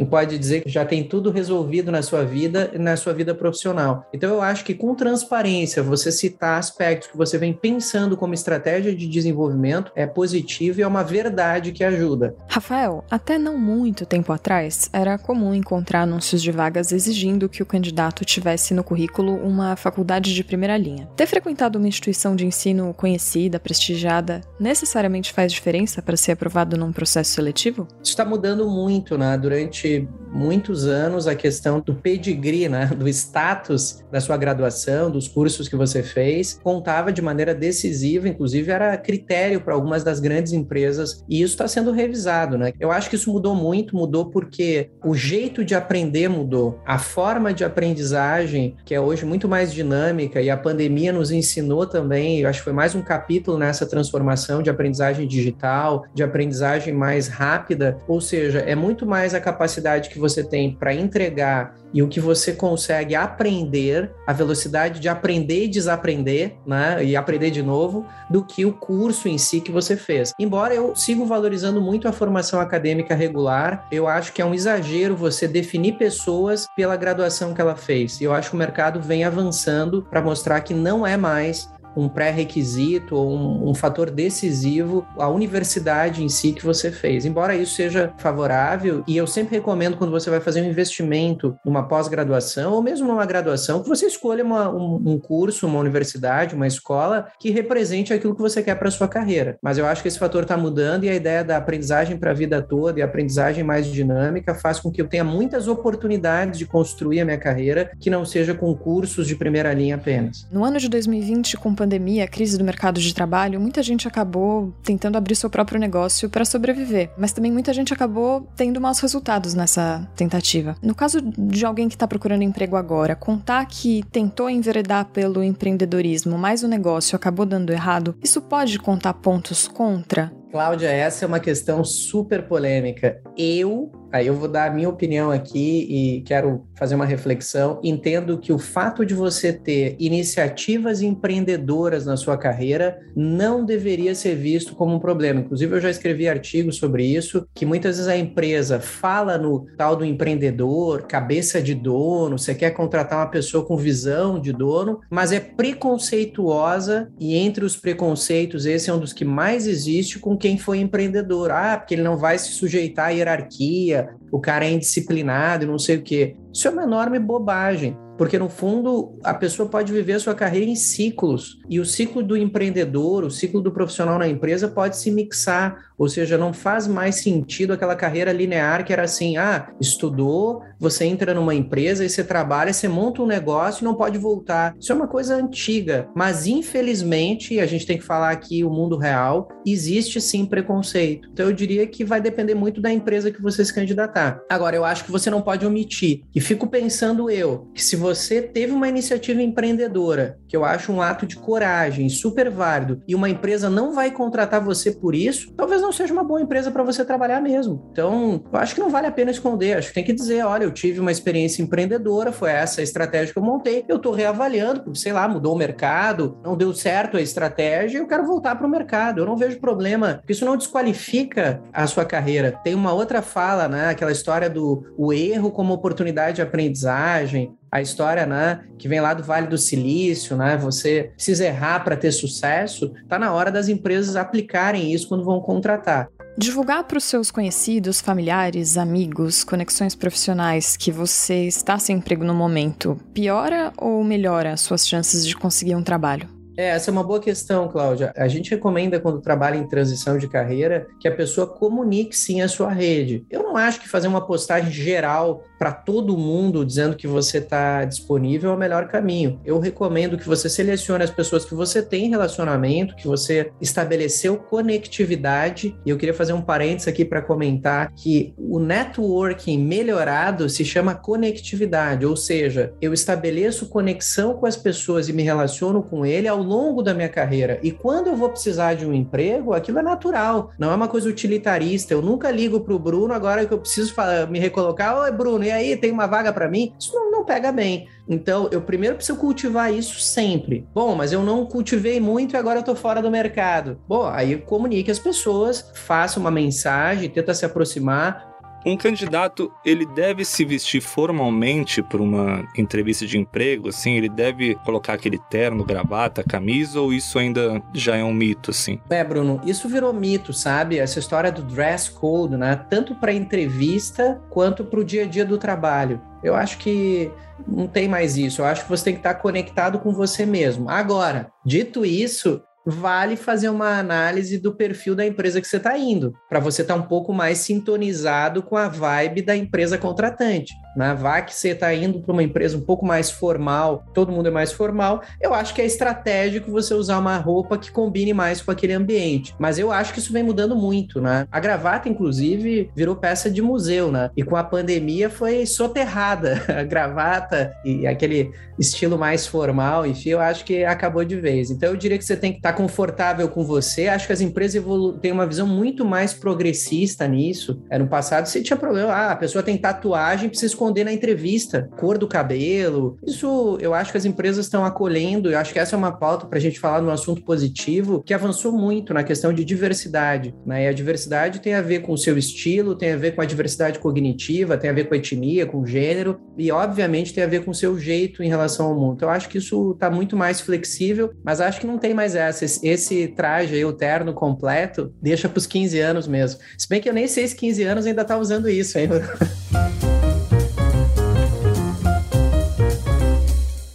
pode 0.08 0.38
dizer 0.38 0.62
que 0.62 0.68
já 0.68 0.84
tem 0.84 1.04
tudo 1.04 1.30
resolvido 1.30 1.90
na 1.90 2.02
sua 2.02 2.24
vida 2.24 2.70
e 2.74 2.78
na 2.78 2.96
sua 2.96 3.12
vida 3.12 3.34
profissional. 3.34 4.06
Então 4.12 4.30
eu 4.30 4.42
acho 4.42 4.64
que 4.64 4.74
com 4.74 4.94
transparência, 4.94 5.82
você 5.82 6.10
citar 6.10 6.58
aspectos 6.58 7.08
que 7.08 7.16
você 7.16 7.38
vem 7.38 7.52
pensando 7.52 8.16
como 8.16 8.34
estratégia 8.34 8.94
de 8.94 9.06
desenvolvimento 9.06 9.92
é 9.94 10.06
positivo 10.06 10.80
e 10.80 10.82
é 10.82 10.86
uma 10.86 11.02
verdade 11.02 11.72
que 11.72 11.84
ajuda. 11.84 12.34
Rafael, 12.48 13.04
até 13.10 13.38
não 13.38 13.58
muito 13.58 14.06
tempo 14.06 14.32
atrás, 14.32 14.88
era 14.92 15.18
comum 15.18 15.54
encontrar 15.54 16.02
anúncios 16.02 16.42
de 16.42 16.50
vagas 16.50 16.92
exigindo 16.92 17.48
que 17.48 17.62
o 17.62 17.66
candidato 17.66 18.24
tivesse 18.24 18.74
no 18.74 18.84
currículo 18.84 19.34
uma 19.34 19.76
faculdade 19.76 20.34
de 20.34 20.44
primeira 20.44 20.76
linha. 20.76 21.08
Ter 21.16 21.26
frequentado 21.26 21.78
uma 21.78 21.88
instituição 21.88 22.34
de 22.34 22.46
ensino 22.46 22.94
conhecida, 22.94 23.58
prestigiada, 23.58 24.40
necessariamente 24.58 25.32
faz 25.32 25.52
diferença 25.52 26.02
para 26.02 26.16
ser 26.16 26.32
aprovado 26.32 26.76
num 26.76 26.92
processo 26.92 27.32
seletivo? 27.32 27.86
Isso 28.02 28.12
está 28.12 28.24
mudando 28.24 28.68
muito, 28.68 29.16
né? 29.16 29.36
Durante 29.36 29.89
durante 29.98 30.19
muitos 30.32 30.86
anos 30.86 31.26
a 31.26 31.34
questão 31.34 31.80
do 31.80 31.94
pedigree, 31.94 32.68
né, 32.68 32.86
do 32.86 33.08
status 33.08 34.02
da 34.10 34.20
sua 34.20 34.36
graduação, 34.36 35.10
dos 35.10 35.28
cursos 35.28 35.68
que 35.68 35.76
você 35.76 36.02
fez, 36.02 36.58
contava 36.62 37.12
de 37.12 37.22
maneira 37.22 37.54
decisiva, 37.54 38.28
inclusive 38.28 38.70
era 38.70 38.96
critério 38.96 39.60
para 39.60 39.74
algumas 39.74 40.02
das 40.02 40.20
grandes 40.20 40.52
empresas, 40.52 41.24
e 41.28 41.42
isso 41.42 41.52
está 41.52 41.68
sendo 41.68 41.92
revisado, 41.92 42.58
né? 42.58 42.72
Eu 42.78 42.90
acho 42.90 43.08
que 43.08 43.16
isso 43.16 43.32
mudou 43.32 43.54
muito, 43.54 43.96
mudou 43.96 44.26
porque 44.26 44.90
o 45.04 45.14
jeito 45.14 45.64
de 45.64 45.74
aprender 45.74 46.28
mudou, 46.28 46.80
a 46.86 46.98
forma 46.98 47.52
de 47.52 47.64
aprendizagem, 47.64 48.76
que 48.84 48.94
é 48.94 49.00
hoje 49.00 49.24
muito 49.24 49.48
mais 49.48 49.72
dinâmica, 49.72 50.40
e 50.40 50.50
a 50.50 50.56
pandemia 50.56 51.12
nos 51.12 51.30
ensinou 51.30 51.86
também, 51.86 52.40
eu 52.40 52.48
acho 52.48 52.60
que 52.60 52.64
foi 52.64 52.72
mais 52.72 52.94
um 52.94 53.02
capítulo 53.02 53.58
nessa 53.58 53.86
transformação 53.86 54.62
de 54.62 54.70
aprendizagem 54.70 55.26
digital, 55.26 56.04
de 56.14 56.22
aprendizagem 56.22 56.94
mais 56.94 57.28
rápida, 57.28 57.98
ou 58.08 58.20
seja, 58.20 58.60
é 58.60 58.74
muito 58.74 59.06
mais 59.06 59.34
a 59.34 59.40
capacidade 59.40 59.80
capacidade 59.80 60.08
que 60.20 60.22
você 60.22 60.44
tem 60.44 60.72
para 60.74 60.94
entregar 60.94 61.74
e 61.92 62.02
o 62.02 62.08
que 62.08 62.20
você 62.20 62.52
consegue 62.52 63.14
aprender, 63.14 64.12
a 64.26 64.32
velocidade 64.32 65.00
de 65.00 65.08
aprender 65.08 65.64
e 65.64 65.68
desaprender, 65.68 66.56
né, 66.64 67.02
e 67.04 67.16
aprender 67.16 67.50
de 67.50 67.62
novo, 67.62 68.06
do 68.28 68.44
que 68.44 68.64
o 68.64 68.72
curso 68.72 69.28
em 69.28 69.38
si 69.38 69.60
que 69.60 69.72
você 69.72 69.96
fez. 69.96 70.32
Embora 70.38 70.74
eu 70.74 70.94
sigo 70.94 71.24
valorizando 71.24 71.80
muito 71.80 72.06
a 72.06 72.12
formação 72.12 72.60
acadêmica 72.60 73.14
regular, 73.14 73.88
eu 73.90 74.06
acho 74.06 74.32
que 74.32 74.40
é 74.40 74.44
um 74.44 74.54
exagero 74.54 75.16
você 75.16 75.48
definir 75.48 75.94
pessoas 75.94 76.66
pela 76.76 76.96
graduação 76.96 77.54
que 77.54 77.60
ela 77.60 77.74
fez. 77.74 78.20
Eu 78.20 78.32
acho 78.32 78.50
que 78.50 78.56
o 78.56 78.58
mercado 78.58 79.00
vem 79.00 79.24
avançando 79.24 80.06
para 80.08 80.22
mostrar 80.22 80.60
que 80.60 80.74
não 80.74 81.06
é 81.06 81.16
mais 81.16 81.68
um 81.96 82.08
pré-requisito 82.08 83.16
ou 83.16 83.32
um, 83.32 83.70
um, 83.70 83.74
fator 83.74 84.10
decisivo 84.10 85.06
a 85.18 85.28
universidade 85.28 86.22
em 86.22 86.28
si 86.28 86.52
que 86.52 86.64
você 86.64 86.90
fez. 86.90 87.24
Embora 87.24 87.54
isso 87.54 87.74
seja 87.74 88.12
favorável, 88.18 89.02
e 89.06 89.16
eu 89.16 89.26
sempre 89.26 89.56
recomendo 89.56 89.96
quando 89.96 90.10
você 90.10 90.30
vai 90.30 90.40
fazer 90.40 90.62
um 90.62 90.68
investimento 90.68 91.56
numa 91.64 91.86
pós-graduação 91.86 92.72
ou 92.72 92.82
mesmo 92.82 93.06
numa 93.06 93.26
graduação, 93.26 93.82
que 93.82 93.88
você 93.88 94.06
escolha 94.06 94.44
uma, 94.44 94.70
um, 94.70 95.02
um, 95.06 95.18
curso, 95.18 95.66
uma 95.66 95.78
universidade, 95.78 96.54
uma 96.54 96.66
escola 96.66 97.28
que 97.38 97.50
represente 97.50 98.12
aquilo 98.12 98.34
que 98.34 98.42
você 98.42 98.62
quer 98.62 98.76
para 98.76 98.90
sua 98.90 99.08
carreira. 99.08 99.58
Mas 99.62 99.78
eu 99.78 99.86
acho 99.86 100.02
que 100.02 100.08
esse 100.08 100.18
fator 100.18 100.42
está 100.42 100.56
mudando 100.56 101.04
e 101.04 101.08
a 101.08 101.14
ideia 101.14 101.44
da 101.44 101.56
aprendizagem 101.56 102.16
para 102.16 102.30
a 102.30 102.34
vida 102.34 102.62
toda 102.62 102.98
e 102.98 103.02
a 103.02 103.06
aprendizagem 103.06 103.64
mais 103.64 103.86
dinâmica 103.86 104.54
faz 104.54 104.78
com 104.78 104.90
que 104.90 105.00
eu 105.00 105.08
tenha 105.08 105.24
muitas 105.24 105.68
oportunidades 105.68 106.58
de 106.58 106.66
construir 106.66 107.20
a 107.20 107.24
minha 107.24 107.38
carreira 107.38 107.90
que 107.98 108.10
não 108.10 108.24
seja 108.24 108.54
com 108.54 108.74
cursos 108.74 109.26
de 109.26 109.34
primeira 109.34 109.72
linha 109.72 109.96
apenas. 109.96 110.46
No 110.50 110.64
ano 110.64 110.78
de 110.78 110.88
2020, 110.88 111.56
com 111.56 111.74
pandemia, 111.80 112.24
a 112.24 112.28
crise 112.28 112.58
do 112.58 112.64
mercado 112.64 113.00
de 113.00 113.14
trabalho, 113.14 113.58
muita 113.58 113.82
gente 113.82 114.06
acabou 114.06 114.70
tentando 114.82 115.16
abrir 115.16 115.34
seu 115.34 115.48
próprio 115.48 115.80
negócio 115.80 116.28
para 116.28 116.44
sobreviver, 116.44 117.10
mas 117.16 117.32
também 117.32 117.50
muita 117.50 117.72
gente 117.72 117.94
acabou 117.94 118.46
tendo 118.54 118.78
maus 118.78 119.00
resultados 119.00 119.54
nessa 119.54 120.06
tentativa. 120.14 120.76
No 120.82 120.94
caso 120.94 121.22
de 121.22 121.64
alguém 121.64 121.88
que 121.88 121.94
está 121.94 122.06
procurando 122.06 122.42
emprego 122.42 122.76
agora, 122.76 123.16
contar 123.16 123.64
que 123.64 124.04
tentou 124.12 124.50
enveredar 124.50 125.06
pelo 125.06 125.42
empreendedorismo, 125.42 126.36
mas 126.36 126.62
o 126.62 126.68
negócio 126.68 127.16
acabou 127.16 127.46
dando 127.46 127.72
errado, 127.72 128.14
isso 128.22 128.42
pode 128.42 128.78
contar 128.78 129.14
pontos 129.14 129.66
contra? 129.66 130.30
Cláudia, 130.50 130.88
essa 130.88 131.24
é 131.24 131.28
uma 131.28 131.40
questão 131.40 131.82
super 131.82 132.42
polêmica. 132.42 133.22
Eu 133.38 133.90
Aí 134.12 134.26
eu 134.26 134.34
vou 134.34 134.48
dar 134.48 134.70
a 134.70 134.74
minha 134.74 134.88
opinião 134.88 135.30
aqui 135.30 135.86
e 135.88 136.20
quero 136.22 136.66
fazer 136.74 136.94
uma 136.94 137.04
reflexão. 137.04 137.80
Entendo 137.82 138.38
que 138.38 138.52
o 138.52 138.58
fato 138.58 139.04
de 139.04 139.14
você 139.14 139.52
ter 139.52 139.96
iniciativas 139.98 141.02
empreendedoras 141.02 142.06
na 142.06 142.16
sua 142.16 142.36
carreira 142.36 142.98
não 143.14 143.64
deveria 143.64 144.14
ser 144.14 144.34
visto 144.34 144.74
como 144.74 144.94
um 144.94 144.98
problema. 144.98 145.40
Inclusive, 145.40 145.76
eu 145.76 145.80
já 145.80 145.90
escrevi 145.90 146.28
artigos 146.28 146.76
sobre 146.76 147.04
isso, 147.04 147.46
que 147.54 147.66
muitas 147.66 147.96
vezes 147.96 148.10
a 148.10 148.16
empresa 148.16 148.80
fala 148.80 149.38
no 149.38 149.66
tal 149.76 149.94
do 149.94 150.04
empreendedor, 150.04 151.02
cabeça 151.02 151.62
de 151.62 151.74
dono, 151.74 152.38
você 152.38 152.54
quer 152.54 152.70
contratar 152.70 153.18
uma 153.18 153.30
pessoa 153.30 153.64
com 153.64 153.76
visão 153.76 154.40
de 154.40 154.52
dono, 154.52 155.00
mas 155.10 155.32
é 155.32 155.40
preconceituosa 155.40 157.10
e 157.18 157.36
entre 157.36 157.64
os 157.64 157.76
preconceitos, 157.76 158.66
esse 158.66 158.90
é 158.90 158.94
um 158.94 158.98
dos 158.98 159.12
que 159.12 159.24
mais 159.24 159.66
existe 159.66 160.18
com 160.18 160.36
quem 160.36 160.58
foi 160.58 160.78
empreendedor. 160.78 161.50
Ah, 161.50 161.76
porque 161.76 161.94
ele 161.94 162.02
não 162.02 162.16
vai 162.16 162.38
se 162.38 162.52
sujeitar 162.52 163.06
à 163.06 163.10
hierarquia, 163.10 163.99
o 164.30 164.40
cara 164.40 164.64
é 164.64 164.70
indisciplinado 164.70 165.66
não 165.66 165.78
sei 165.78 165.96
o 165.96 166.02
quê. 166.02 166.36
Isso 166.52 166.68
é 166.68 166.70
uma 166.70 166.84
enorme 166.84 167.18
bobagem. 167.18 167.96
Porque, 168.20 168.38
no 168.38 168.50
fundo, 168.50 169.18
a 169.24 169.32
pessoa 169.32 169.66
pode 169.66 169.90
viver 169.90 170.12
a 170.12 170.20
sua 170.20 170.34
carreira 170.34 170.70
em 170.70 170.76
ciclos. 170.76 171.58
E 171.70 171.80
o 171.80 171.86
ciclo 171.86 172.22
do 172.22 172.36
empreendedor, 172.36 173.24
o 173.24 173.30
ciclo 173.30 173.62
do 173.62 173.72
profissional 173.72 174.18
na 174.18 174.28
empresa 174.28 174.68
pode 174.68 174.98
se 174.98 175.10
mixar. 175.10 175.89
Ou 176.00 176.08
seja, 176.08 176.38
não 176.38 176.54
faz 176.54 176.86
mais 176.86 177.16
sentido 177.16 177.74
aquela 177.74 177.94
carreira 177.94 178.32
linear 178.32 178.86
que 178.86 178.92
era 178.92 179.02
assim: 179.02 179.36
ah, 179.36 179.68
estudou, 179.78 180.62
você 180.78 181.04
entra 181.04 181.34
numa 181.34 181.54
empresa 181.54 182.02
e 182.02 182.08
você 182.08 182.24
trabalha, 182.24 182.72
você 182.72 182.88
monta 182.88 183.20
um 183.20 183.26
negócio 183.26 183.82
e 183.82 183.84
não 183.84 183.94
pode 183.94 184.16
voltar. 184.16 184.74
Isso 184.80 184.90
é 184.90 184.94
uma 184.94 185.06
coisa 185.06 185.36
antiga. 185.36 186.08
Mas, 186.16 186.46
infelizmente, 186.46 187.60
a 187.60 187.66
gente 187.66 187.84
tem 187.84 187.98
que 187.98 188.04
falar 188.04 188.30
aqui 188.30 188.64
o 188.64 188.70
mundo 188.70 188.96
real, 188.96 189.48
existe 189.66 190.22
sim 190.22 190.46
preconceito. 190.46 191.28
Então, 191.30 191.46
eu 191.46 191.52
diria 191.52 191.86
que 191.86 192.02
vai 192.02 192.18
depender 192.18 192.54
muito 192.54 192.80
da 192.80 192.90
empresa 192.90 193.30
que 193.30 193.42
você 193.42 193.62
se 193.62 193.74
candidatar. 193.74 194.40
Agora, 194.48 194.74
eu 194.74 194.86
acho 194.86 195.04
que 195.04 195.12
você 195.12 195.28
não 195.28 195.42
pode 195.42 195.66
omitir. 195.66 196.22
E 196.34 196.40
fico 196.40 196.66
pensando 196.66 197.28
eu, 197.28 197.68
que 197.74 197.84
se 197.84 197.94
você 197.94 198.40
teve 198.40 198.72
uma 198.72 198.88
iniciativa 198.88 199.42
empreendedora, 199.42 200.38
que 200.48 200.56
eu 200.56 200.64
acho 200.64 200.90
um 200.90 201.02
ato 201.02 201.26
de 201.26 201.36
coragem 201.36 202.08
super 202.08 202.48
válido, 202.48 203.02
e 203.06 203.14
uma 203.14 203.28
empresa 203.28 203.68
não 203.68 203.92
vai 203.92 204.10
contratar 204.10 204.64
você 204.64 204.92
por 204.92 205.14
isso, 205.14 205.52
talvez 205.54 205.82
não 205.82 205.89
seja 205.92 206.12
uma 206.12 206.24
boa 206.24 206.40
empresa 206.40 206.70
para 206.70 206.82
você 206.82 207.04
trabalhar 207.04 207.40
mesmo. 207.40 207.88
Então, 207.92 208.42
acho 208.52 208.74
que 208.74 208.80
não 208.80 208.90
vale 208.90 209.06
a 209.06 209.12
pena 209.12 209.30
esconder, 209.30 209.76
acho 209.76 209.88
que 209.88 209.94
tem 209.94 210.04
que 210.04 210.12
dizer, 210.12 210.44
olha, 210.44 210.64
eu 210.64 210.70
tive 210.70 211.00
uma 211.00 211.12
experiência 211.12 211.62
empreendedora, 211.62 212.32
foi 212.32 212.50
essa 212.50 212.80
a 212.80 212.84
estratégia 212.84 213.32
que 213.32 213.38
eu 213.38 213.42
montei, 213.42 213.84
eu 213.88 213.96
estou 213.96 214.12
reavaliando, 214.12 214.82
porque, 214.82 214.98
sei 214.98 215.12
lá, 215.12 215.26
mudou 215.28 215.54
o 215.54 215.58
mercado, 215.58 216.38
não 216.42 216.56
deu 216.56 216.72
certo 216.74 217.16
a 217.16 217.22
estratégia, 217.22 217.98
eu 217.98 218.06
quero 218.06 218.26
voltar 218.26 218.56
para 218.56 218.66
o 218.66 218.70
mercado. 218.70 219.20
Eu 219.20 219.26
não 219.26 219.36
vejo 219.36 219.60
problema, 219.60 220.16
porque 220.16 220.32
isso 220.32 220.44
não 220.44 220.56
desqualifica 220.56 221.62
a 221.72 221.86
sua 221.86 222.04
carreira. 222.04 222.58
Tem 222.62 222.74
uma 222.74 222.92
outra 222.92 223.22
fala, 223.22 223.68
né, 223.68 223.88
aquela 223.90 224.12
história 224.12 224.48
do 224.48 224.84
o 224.96 225.12
erro 225.12 225.50
como 225.50 225.72
oportunidade 225.72 226.36
de 226.36 226.42
aprendizagem, 226.42 227.54
a 227.70 227.80
história, 227.80 228.26
né, 228.26 228.60
que 228.78 228.88
vem 228.88 229.00
lá 229.00 229.14
do 229.14 229.22
Vale 229.22 229.46
do 229.46 229.58
Silício, 229.58 230.36
né, 230.36 230.56
você 230.56 231.10
precisa 231.14 231.46
errar 231.46 231.84
para 231.84 231.96
ter 231.96 232.12
sucesso, 232.12 232.92
tá 233.08 233.18
na 233.18 233.32
hora 233.32 233.50
das 233.50 233.68
empresas 233.68 234.16
aplicarem 234.16 234.92
isso 234.92 235.08
quando 235.08 235.24
vão 235.24 235.40
contratar. 235.40 236.08
Divulgar 236.36 236.84
para 236.84 236.98
os 236.98 237.04
seus 237.04 237.30
conhecidos, 237.30 238.00
familiares, 238.00 238.78
amigos, 238.78 239.44
conexões 239.44 239.94
profissionais 239.94 240.76
que 240.76 240.90
você 240.90 241.46
está 241.46 241.78
sem 241.78 241.96
emprego 241.96 242.24
no 242.24 242.34
momento, 242.34 242.98
piora 243.12 243.72
ou 243.76 244.02
melhora 244.02 244.52
as 244.52 244.60
suas 244.60 244.86
chances 244.86 245.26
de 245.26 245.36
conseguir 245.36 245.74
um 245.74 245.82
trabalho? 245.82 246.40
É, 246.56 246.68
essa 246.68 246.90
é 246.90 246.92
uma 246.92 247.02
boa 247.02 247.20
questão, 247.20 247.68
Cláudia. 247.68 248.12
A 248.16 248.28
gente 248.28 248.50
recomenda, 248.50 249.00
quando 249.00 249.20
trabalha 249.20 249.56
em 249.56 249.66
transição 249.66 250.18
de 250.18 250.28
carreira, 250.28 250.86
que 251.00 251.08
a 251.08 251.14
pessoa 251.14 251.46
comunique 251.46 252.16
sim 252.16 252.42
a 252.42 252.48
sua 252.48 252.70
rede. 252.70 253.24
Eu 253.30 253.42
não 253.42 253.56
acho 253.56 253.80
que 253.80 253.88
fazer 253.88 254.08
uma 254.08 254.26
postagem 254.26 254.70
geral 254.70 255.42
para 255.60 255.72
todo 255.72 256.16
mundo 256.16 256.64
dizendo 256.64 256.96
que 256.96 257.06
você 257.06 257.36
está 257.36 257.84
disponível 257.84 258.50
é 258.50 258.54
o 258.54 258.58
melhor 258.58 258.88
caminho. 258.88 259.38
Eu 259.44 259.58
recomendo 259.58 260.16
que 260.16 260.26
você 260.26 260.48
selecione 260.48 261.04
as 261.04 261.10
pessoas 261.10 261.44
que 261.44 261.54
você 261.54 261.82
tem 261.82 262.08
relacionamento, 262.08 262.96
que 262.96 263.06
você 263.06 263.52
estabeleceu 263.60 264.38
conectividade. 264.38 265.76
E 265.84 265.90
eu 265.90 265.98
queria 265.98 266.14
fazer 266.14 266.32
um 266.32 266.40
parênteses 266.40 266.88
aqui 266.88 267.04
para 267.04 267.20
comentar 267.20 267.92
que 267.92 268.32
o 268.38 268.58
networking 268.58 269.58
melhorado 269.62 270.48
se 270.48 270.64
chama 270.64 270.94
conectividade, 270.94 272.06
ou 272.06 272.16
seja, 272.16 272.72
eu 272.80 272.94
estabeleço 272.94 273.68
conexão 273.68 274.32
com 274.32 274.46
as 274.46 274.56
pessoas 274.56 275.10
e 275.10 275.12
me 275.12 275.22
relaciono 275.22 275.82
com 275.82 276.06
ele 276.06 276.26
ao 276.26 276.42
longo 276.42 276.82
da 276.82 276.94
minha 276.94 277.10
carreira. 277.10 277.60
E 277.62 277.70
quando 277.70 278.06
eu 278.06 278.16
vou 278.16 278.30
precisar 278.30 278.72
de 278.72 278.86
um 278.86 278.94
emprego, 278.94 279.52
aquilo 279.52 279.80
é 279.80 279.82
natural, 279.82 280.52
não 280.58 280.72
é 280.72 280.74
uma 280.74 280.88
coisa 280.88 281.06
utilitarista. 281.06 281.92
Eu 281.92 282.00
nunca 282.00 282.30
ligo 282.30 282.60
para 282.60 282.72
o 282.72 282.78
Bruno 282.78 283.12
agora 283.12 283.44
que 283.44 283.52
eu 283.52 283.58
preciso 283.58 283.94
me 284.30 284.38
recolocar. 284.38 284.96
Oi, 285.00 285.12
Bruno, 285.12 285.49
e 285.50 285.52
aí, 285.52 285.76
tem 285.76 285.90
uma 285.90 286.06
vaga 286.06 286.32
para 286.32 286.48
mim? 286.48 286.72
Isso 286.78 286.94
não, 286.94 287.10
não 287.10 287.24
pega 287.24 287.50
bem. 287.50 287.88
Então, 288.08 288.48
eu 288.52 288.62
primeiro 288.62 288.94
preciso 288.94 289.18
cultivar 289.18 289.72
isso 289.72 290.00
sempre. 290.00 290.64
Bom, 290.72 290.94
mas 290.94 291.12
eu 291.12 291.22
não 291.22 291.44
cultivei 291.44 292.00
muito 292.00 292.34
e 292.34 292.36
agora 292.36 292.60
eu 292.60 292.62
tô 292.62 292.76
fora 292.76 293.02
do 293.02 293.10
mercado. 293.10 293.80
Bom, 293.88 294.06
aí 294.06 294.36
comunique 294.36 294.90
as 294.90 294.98
pessoas, 294.98 295.72
faça 295.74 296.20
uma 296.20 296.30
mensagem, 296.30 297.10
tenta 297.10 297.34
se 297.34 297.44
aproximar, 297.44 298.29
um 298.64 298.76
candidato, 298.76 299.52
ele 299.64 299.86
deve 299.86 300.24
se 300.24 300.44
vestir 300.44 300.80
formalmente 300.80 301.82
para 301.82 302.02
uma 302.02 302.46
entrevista 302.56 303.06
de 303.06 303.18
emprego, 303.18 303.68
assim, 303.68 303.96
ele 303.96 304.08
deve 304.08 304.54
colocar 304.64 304.94
aquele 304.94 305.18
terno, 305.30 305.64
gravata, 305.64 306.22
camisa, 306.22 306.80
ou 306.80 306.92
isso 306.92 307.18
ainda 307.18 307.62
já 307.74 307.96
é 307.96 308.04
um 308.04 308.12
mito, 308.12 308.50
assim? 308.50 308.80
É, 308.90 309.02
Bruno, 309.02 309.40
isso 309.44 309.68
virou 309.68 309.92
mito, 309.92 310.32
sabe? 310.32 310.78
Essa 310.78 310.98
história 310.98 311.32
do 311.32 311.42
dress 311.42 311.90
code, 311.90 312.36
né? 312.36 312.56
Tanto 312.68 312.94
para 312.94 313.12
entrevista 313.12 314.20
quanto 314.30 314.64
para 314.64 314.80
o 314.80 314.84
dia 314.84 315.04
a 315.04 315.06
dia 315.06 315.24
do 315.24 315.38
trabalho. 315.38 316.00
Eu 316.22 316.34
acho 316.34 316.58
que 316.58 317.10
não 317.46 317.66
tem 317.66 317.88
mais 317.88 318.16
isso. 318.16 318.42
Eu 318.42 318.46
acho 318.46 318.64
que 318.64 318.68
você 318.68 318.84
tem 318.84 318.94
que 318.94 319.00
estar 319.00 319.14
conectado 319.14 319.78
com 319.78 319.92
você 319.92 320.26
mesmo. 320.26 320.68
Agora, 320.68 321.30
dito 321.44 321.84
isso, 321.84 322.42
vale 322.64 323.16
fazer 323.16 323.48
uma 323.48 323.78
análise 323.78 324.38
do 324.38 324.54
perfil 324.54 324.94
da 324.94 325.06
empresa 325.06 325.40
que 325.40 325.48
você 325.48 325.56
está 325.56 325.76
indo, 325.78 326.12
para 326.28 326.40
você 326.40 326.62
estar 326.62 326.74
tá 326.74 326.80
um 326.80 326.86
pouco 326.86 327.12
mais 327.12 327.38
sintonizado 327.38 328.42
com 328.42 328.56
a 328.56 328.68
vibe 328.68 329.22
da 329.22 329.36
empresa 329.36 329.78
contratante. 329.78 330.52
Né? 330.76 330.94
Vá 330.94 331.20
que 331.20 331.34
você 331.34 331.48
está 331.48 331.74
indo 331.74 332.00
para 332.00 332.12
uma 332.12 332.22
empresa 332.22 332.56
um 332.56 332.60
pouco 332.60 332.84
mais 332.86 333.10
formal, 333.10 333.84
todo 333.92 334.12
mundo 334.12 334.28
é 334.28 334.30
mais 334.30 334.52
formal, 334.52 335.02
eu 335.20 335.34
acho 335.34 335.54
que 335.54 335.60
é 335.60 335.66
estratégico 335.66 336.50
você 336.50 336.74
usar 336.74 336.98
uma 336.98 337.16
roupa 337.16 337.58
que 337.58 337.70
combine 337.70 338.12
mais 338.12 338.40
com 338.40 338.50
aquele 338.50 338.72
ambiente. 338.72 339.34
Mas 339.38 339.58
eu 339.58 339.72
acho 339.72 339.92
que 339.92 339.98
isso 339.98 340.12
vem 340.12 340.22
mudando 340.22 340.56
muito, 340.56 341.00
né? 341.00 341.26
A 341.30 341.40
gravata, 341.40 341.88
inclusive, 341.88 342.70
virou 342.74 342.96
peça 342.96 343.30
de 343.30 343.42
museu, 343.42 343.90
né? 343.90 344.10
E 344.16 344.22
com 344.22 344.36
a 344.36 344.44
pandemia 344.44 345.10
foi 345.10 345.46
soterrada 345.46 346.42
a 346.48 346.62
gravata 346.62 347.52
e 347.64 347.86
aquele 347.86 348.30
estilo 348.58 348.98
mais 348.98 349.26
formal, 349.26 349.86
enfim, 349.86 350.10
eu 350.10 350.20
acho 350.20 350.44
que 350.44 350.64
acabou 350.64 351.04
de 351.04 351.16
vez. 351.16 351.50
Então 351.50 351.70
eu 351.70 351.76
diria 351.76 351.96
que 351.96 352.04
você 352.04 352.16
tem 352.16 352.30
que 352.30 352.38
estar 352.38 352.52
tá 352.52 352.56
confortável 352.56 353.26
com 353.28 353.42
você. 353.42 353.88
Acho 353.88 354.06
que 354.06 354.12
as 354.12 354.20
empresas 354.20 354.62
têm 355.00 355.12
uma 355.12 355.26
visão 355.26 355.46
muito 355.46 355.84
mais 355.84 356.12
progressista 356.12 357.08
nisso. 357.08 357.62
É, 357.70 357.78
no 357.78 357.88
passado 357.88 358.26
você 358.26 358.42
tinha 358.42 358.56
problema, 358.56 358.92
ah, 358.92 359.12
a 359.12 359.16
pessoa 359.16 359.42
tem 359.42 359.56
tatuagem, 359.56 360.28
precisa 360.28 360.52
esconder 360.60 360.84
na 360.84 360.92
entrevista, 360.92 361.70
cor 361.78 361.96
do 361.96 362.06
cabelo. 362.06 362.98
Isso 363.06 363.56
eu 363.60 363.72
acho 363.72 363.90
que 363.90 363.96
as 363.96 364.04
empresas 364.04 364.44
estão 364.44 364.62
acolhendo. 364.64 365.30
Eu 365.30 365.38
acho 365.38 365.52
que 365.54 365.58
essa 365.58 365.74
é 365.74 365.78
uma 365.78 365.92
pauta 365.92 366.26
para 366.26 366.36
a 366.36 366.40
gente 366.40 366.60
falar 366.60 366.82
no 366.82 366.90
assunto 366.90 367.22
positivo, 367.22 368.02
que 368.02 368.12
avançou 368.12 368.52
muito 368.52 368.92
na 368.92 369.02
questão 369.02 369.32
de 369.32 369.42
diversidade. 369.42 370.34
Né? 370.44 370.64
E 370.64 370.68
a 370.68 370.72
diversidade 370.72 371.40
tem 371.40 371.54
a 371.54 371.62
ver 371.62 371.80
com 371.80 371.92
o 371.92 371.98
seu 371.98 372.18
estilo, 372.18 372.74
tem 372.74 372.92
a 372.92 372.96
ver 372.96 373.14
com 373.14 373.22
a 373.22 373.24
diversidade 373.24 373.78
cognitiva, 373.78 374.58
tem 374.58 374.68
a 374.68 374.72
ver 374.72 374.84
com 374.84 374.94
a 374.94 374.98
etnia, 374.98 375.46
com 375.46 375.60
o 375.60 375.66
gênero, 375.66 376.20
e 376.36 376.52
obviamente 376.52 377.14
tem 377.14 377.24
a 377.24 377.26
ver 377.26 377.42
com 377.42 377.52
o 377.52 377.54
seu 377.54 377.78
jeito 377.78 378.22
em 378.22 378.28
relação 378.28 378.66
ao 378.66 378.78
mundo. 378.78 378.96
Então, 378.96 379.08
eu 379.08 379.14
acho 379.14 379.28
que 379.28 379.38
isso 379.38 379.72
está 379.72 379.88
muito 379.88 380.16
mais 380.16 380.40
flexível, 380.40 381.12
mas 381.24 381.40
acho 381.40 381.60
que 381.60 381.66
não 381.66 381.78
tem 381.78 381.94
mais 381.94 382.14
essa. 382.14 382.44
Esse 382.44 383.08
traje 383.08 383.54
aí, 383.54 383.64
o 383.64 383.72
terno 383.72 384.12
completo, 384.12 384.92
deixa 385.00 385.28
para 385.28 385.38
os 385.38 385.46
15 385.46 385.80
anos 385.80 386.06
mesmo. 386.06 386.40
Se 386.58 386.68
bem 386.68 386.80
que 386.80 386.88
eu 386.88 386.94
nem 386.94 387.06
sei 387.06 387.26
se 387.26 387.34
15 387.34 387.62
anos 387.62 387.86
ainda 387.86 388.02
está 388.02 388.18
usando 388.18 388.48
isso 388.48 388.76
ainda. 388.76 389.00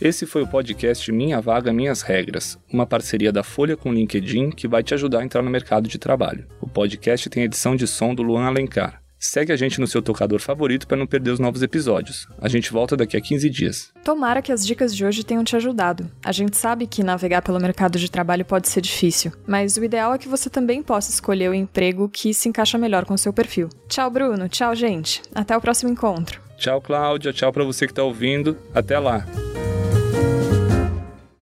Esse 0.05 0.27
foi 0.27 0.43
o 0.43 0.47
podcast 0.47 1.11
Minha 1.11 1.41
Vaga 1.41 1.73
Minhas 1.73 2.03
Regras, 2.03 2.59
uma 2.71 2.85
parceria 2.85 3.31
da 3.31 3.41
Folha 3.41 3.75
com 3.75 3.89
o 3.89 3.91
LinkedIn 3.91 4.51
que 4.51 4.67
vai 4.67 4.83
te 4.83 4.93
ajudar 4.93 5.21
a 5.21 5.23
entrar 5.23 5.41
no 5.41 5.49
mercado 5.49 5.89
de 5.89 5.97
trabalho. 5.97 6.45
O 6.61 6.67
podcast 6.67 7.27
tem 7.27 7.41
edição 7.41 7.75
de 7.75 7.87
som 7.87 8.13
do 8.13 8.21
Luan 8.21 8.45
Alencar. 8.45 9.01
Segue 9.17 9.51
a 9.51 9.55
gente 9.55 9.81
no 9.81 9.87
seu 9.87 10.03
tocador 10.03 10.39
favorito 10.39 10.85
para 10.85 10.95
não 10.95 11.07
perder 11.07 11.31
os 11.31 11.39
novos 11.39 11.63
episódios. 11.63 12.27
A 12.39 12.47
gente 12.47 12.71
volta 12.71 12.95
daqui 12.95 13.17
a 13.17 13.19
15 13.19 13.49
dias. 13.49 13.91
Tomara 14.03 14.43
que 14.43 14.51
as 14.51 14.63
dicas 14.63 14.95
de 14.95 15.03
hoje 15.03 15.23
tenham 15.23 15.43
te 15.43 15.55
ajudado. 15.55 16.07
A 16.23 16.31
gente 16.31 16.55
sabe 16.55 16.85
que 16.85 17.03
navegar 17.03 17.41
pelo 17.41 17.59
mercado 17.59 17.97
de 17.97 18.11
trabalho 18.11 18.45
pode 18.45 18.69
ser 18.69 18.81
difícil, 18.81 19.31
mas 19.47 19.75
o 19.75 19.83
ideal 19.83 20.13
é 20.13 20.19
que 20.19 20.29
você 20.29 20.51
também 20.51 20.83
possa 20.83 21.09
escolher 21.09 21.49
o 21.49 21.53
emprego 21.55 22.07
que 22.07 22.31
se 22.31 22.47
encaixa 22.47 22.77
melhor 22.77 23.05
com 23.05 23.15
o 23.15 23.17
seu 23.17 23.33
perfil. 23.33 23.69
Tchau, 23.89 24.11
Bruno. 24.11 24.47
Tchau, 24.49 24.75
gente. 24.75 25.23
Até 25.33 25.57
o 25.57 25.61
próximo 25.61 25.91
encontro. 25.91 26.39
Tchau, 26.59 26.79
Cláudia. 26.79 27.33
Tchau 27.33 27.51
para 27.51 27.63
você 27.63 27.87
que 27.87 27.91
está 27.91 28.03
ouvindo. 28.03 28.55
Até 28.71 28.99
lá. 28.99 29.25